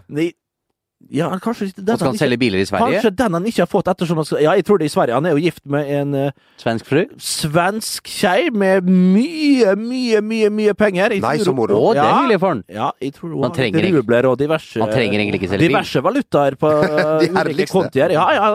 [1.12, 3.00] Ja, kanskje ikke den Og skal han selge biler i Sverige?
[3.00, 4.94] Kanskje den han ikke har fått ettersom han skal Ja, jeg tror det er i
[4.94, 5.18] Sverige.
[5.18, 7.02] Han er jo gift med en uh, Svensk fru?
[7.20, 11.16] svensk kjei med mye, mye, mye mye penger.
[11.16, 11.76] Jeg Nei, så moro.
[11.76, 12.62] Å, det er hyggelig for han.
[12.72, 15.74] Ja, jeg tror hun har rubler og diverse han trenger egentlig ikke selge bil.
[15.74, 18.16] Diverse valutaer på uh, De ulike kontier.
[18.16, 18.48] Ja, ja.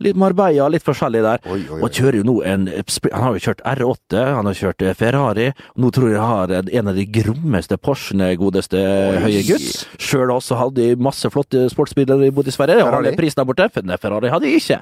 [0.00, 1.40] Litt Marbella, litt forskjellig der.
[1.50, 1.80] Oi, oi, oi.
[1.82, 5.48] Og kjører jo nå en Han har jo kjørt R8, han har kjørt eh, Ferrari.
[5.76, 8.78] Nå tror jeg han har en- av de grommeste Porschene, godeste
[9.24, 9.86] høye gutt.
[9.98, 12.84] Sjøl også hadde masse flotte sportsbiler bodde i Sverige.
[12.84, 13.16] Og Ferrari?
[13.16, 13.68] prisen der borte.
[13.98, 14.80] Ferrari hadde jeg ikke.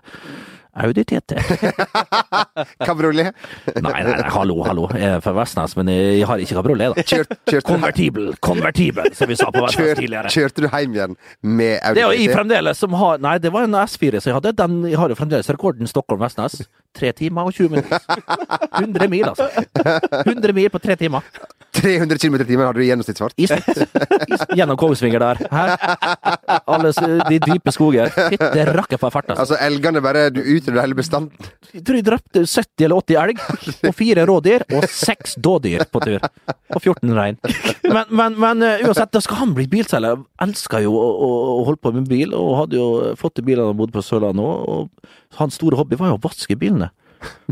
[0.76, 1.32] Audi TT.
[2.84, 3.34] Kabriolet.
[3.76, 4.86] Nei, nei, nei, hallo, hallo.
[4.96, 7.04] Jeg er fra Vestnes, men jeg har ikke kabriolet, da.
[7.06, 10.32] Kjørt, kjørt Konvertibel, konvertibel, som vi sa på Vestnes kjørt, tidligere.
[10.32, 12.36] kjørte du hjem igjen med Audi Det er jo jeg TT?
[12.38, 14.52] fremdeles som har Nei, det var en S4 som jeg hadde.
[14.60, 16.60] Den, jeg har jo fremdeles rekorden Stockholm-Vestnes.
[16.96, 18.00] Tre timer og 20 minutter.
[18.80, 19.48] 100 mil, altså.
[20.24, 21.24] 100 mil på tre timer.
[21.76, 23.34] 300 km i timen hadde du i gjennomsnittsfart.
[23.36, 23.82] I snitt.
[24.56, 25.42] Gjennom Kongsvinger der.
[25.52, 25.74] Her.
[26.72, 26.92] Alle
[27.28, 28.08] de dype skoger.
[28.16, 29.34] Fytte rakker for farta.
[29.36, 29.58] altså.
[29.58, 31.48] Altså, elgene bare Du utrydder hele bestanden.
[31.72, 33.42] Jeg tror jeg drepte 70 eller 80 elg,
[33.86, 36.26] og fire rådyr, og seks dådyr på tur.
[36.74, 37.38] Og 14 rein.
[37.86, 40.24] Men, men, men eh, uansett, da skal han bli bilselger.
[40.42, 42.88] Elsker jo å, å, å holde på med bil, og hadde jo
[43.20, 44.66] fått til bilene han bodde på Sørlandet òg.
[44.66, 46.90] Og hans store hobby var jo å vaske bilene.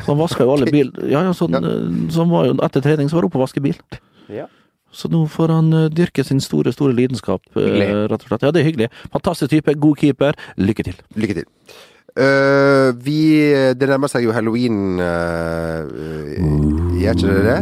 [0.02, 0.90] Så han vaska jo alle bil...
[1.08, 3.62] Ja, ja, sånn, eh, så var jo etter trening så var han oppe og vaske
[3.64, 3.78] bil.
[4.32, 4.48] Ja.
[4.94, 7.88] Så nå får han eh, dyrke sin store, store lidenskap, Hyggelig.
[8.12, 8.44] rett og slett.
[8.46, 8.90] Ja, det er hyggelig.
[9.14, 10.38] Fantastisk type, god keeper.
[10.60, 11.00] Lykke til.
[11.18, 11.48] Lykke til.
[12.14, 13.18] Eh, vi
[13.74, 15.82] Det nærmer seg jo halloween uh,
[16.94, 17.56] Gjør ikke det det?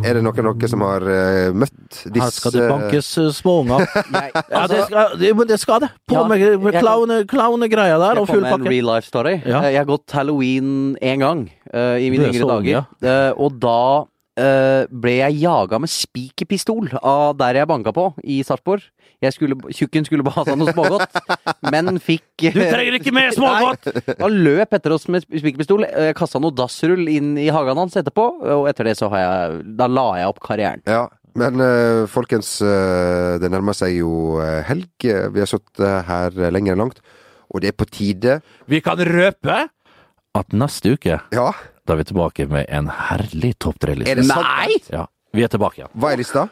[0.00, 3.82] Er det noen noe som har uh, møtt disse Her skal det bankes uh, småunger.
[3.84, 4.04] Jeg,
[4.36, 5.90] Ja, det altså, skal det, men det, skal det.
[6.08, 8.70] På Ja, med, med jeg- klaunegreia der, jeg og full med en pakke.
[8.72, 9.34] real life story.
[9.44, 9.60] Ja.
[9.68, 13.34] Jeg har gått halloween én gang i mine yngre dager.
[13.36, 13.80] Og da
[14.40, 18.86] eh, ble jeg jaga med spikerpistol av der jeg banka på, i Sarpsborg.
[19.34, 21.16] Skulle, tjukken skulle bare ha seg noe smågodt,
[21.74, 23.90] men fikk Du trenger ikke mer smågodt!
[24.22, 25.84] Han løp etter oss med spikerpistol.
[25.84, 28.26] Jeg kasta noe dassrull inn i hagen hans etterpå,
[28.56, 30.84] og etter det så har jeg Da la jeg opp karrieren.
[30.88, 31.04] Ja,
[31.36, 34.88] men uh, folkens, uh, det nærmer seg jo helg.
[35.04, 37.04] Vi har sittet her lenger enn langt,
[37.52, 38.40] og det er på tide
[38.72, 39.66] Vi kan røpe
[40.38, 41.50] at neste uke Ja,
[41.86, 44.16] da er vi tilbake med en herlig topp er tre-liste.
[44.20, 44.90] det sant?
[44.92, 45.06] Ja,
[45.36, 45.92] vi er tilbake igjen.
[45.94, 46.48] Hva er lista?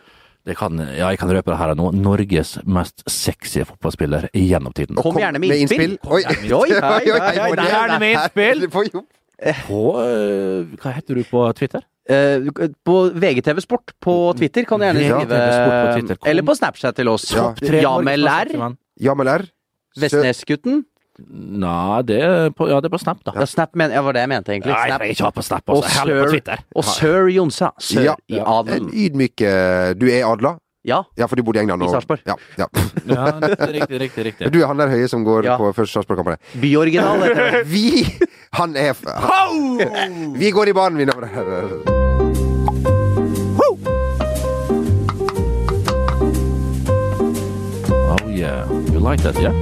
[0.48, 1.90] Det kan, ja, jeg kan røpe det her nå.
[1.92, 4.96] Norges mest sexy fotballspiller gjennom tiden.
[4.96, 5.98] Kom, Kom gjerne med innspill.
[6.08, 9.04] Oi, Oi, for gjerne med innspill.
[9.68, 11.84] På uh, Hva heter du på Twitter?
[12.10, 12.48] Uh,
[12.82, 17.28] på VGTV Sport på Twitter kan du gjerne skrive på Eller på Snapchat til oss.
[17.36, 17.52] Ja.
[17.84, 18.50] Jamel R.
[18.98, 19.44] Jamel R.
[20.00, 20.82] Vestnesgutten.
[21.18, 23.32] Nei, det er på, ja, det er på Snap, da.
[23.34, 24.70] Ja, Snap men, ja, var det jeg mente, egentlig.
[24.70, 25.02] Nei, Snap.
[25.02, 25.98] ikke på Snap, Og altså.
[25.98, 26.62] Heller på sir, Twitter.
[26.78, 27.70] og sir Jonsa.
[27.82, 28.90] Sir Ja, i En adelen.
[28.94, 30.56] ydmyk eh, Du er adla?
[30.86, 31.02] Ja.
[31.18, 31.82] Ja, for du bodde i England.
[31.82, 32.20] I og- Sarpsborg.
[32.24, 32.66] Ja, ja.
[33.08, 33.32] Ja,
[33.66, 34.52] riktig, riktig, riktig.
[34.54, 35.56] Du er han der høye som går Ja.
[35.58, 36.38] på første Sarpsborg-kampen.
[36.62, 37.66] Byoriginal, heter det.
[37.74, 38.06] Vi
[38.54, 41.28] Han er han, Vi går i banen, vi og.
[48.10, 49.52] Oh yeah, you like that, yeah?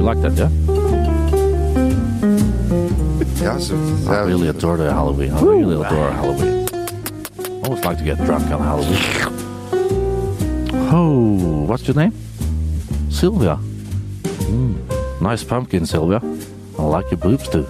[0.00, 0.48] You like that, yeah?
[3.60, 3.74] Så,
[4.08, 5.32] I really adore the Halloween.
[5.32, 6.66] I really adore Halloween.
[7.38, 8.96] I always like to get drunk on Halloween.
[10.92, 12.12] Oh, what's your name?
[13.10, 13.58] Sylvia.
[14.48, 14.74] Mm,
[15.20, 16.20] nice pumpkin, Sylvia.
[16.78, 17.62] I like your boobs too.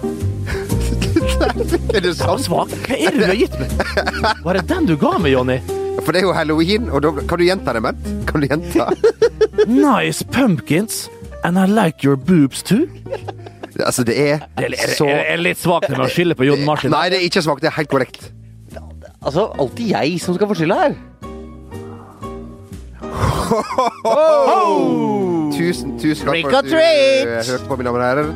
[1.93, 2.47] er det sant?
[2.47, 2.65] Hva
[2.95, 3.69] er det du har gitt meg?
[4.41, 5.59] Var det den du ga meg, Jonny?
[6.01, 8.01] For det er jo halloween, og da kan du gjenta det, Bent?
[8.25, 8.89] Kan du gjenta?
[9.67, 11.09] Nice pumpkins,
[11.43, 12.87] and I like your boobs too.
[13.79, 16.45] Altså, det er Det er, er, så er, er litt svakt med å skylde på
[16.45, 16.91] Jon Martin.
[16.93, 17.63] Nei, det er ikke svakt.
[17.63, 18.31] Det er helt korrekt.
[19.21, 20.99] Altså, alltid jeg som skal få skylda her.
[25.51, 28.31] Tusen, tusen takk for at du eh, hørte på, mine damer og herrer.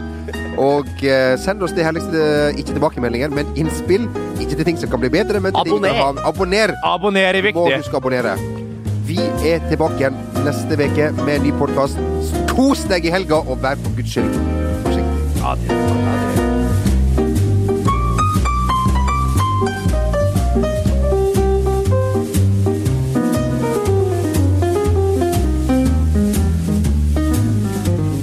[0.62, 2.26] Og uh, send oss de herligste,
[2.60, 4.06] ikke tilbakemeldinger, men innspill.
[4.40, 5.98] Ikke til ting som kan bli bedre, men til ting Abonner.
[5.98, 6.76] som kan Abonner!
[6.86, 7.82] Abonner er Må viktig.
[7.84, 8.38] huske å abonnere.
[9.06, 12.00] Vi er tilbake igjen neste uke med en ny podkast.
[12.50, 14.32] Kos deg i helga, og vær for guds skyld
[14.82, 15.12] forsiktig.
[15.46, 15.76] Det.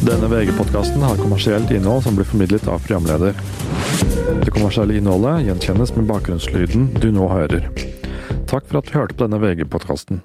[0.08, 3.38] Denne VG-podkasten har kommersielt innhold som blir formidlet av programleder.
[4.42, 7.70] Det kommersielle innholdet gjenkjennes med bakgrunnslyden du nå hører.
[8.50, 10.24] Takk for at du hørte på denne VG-podkasten.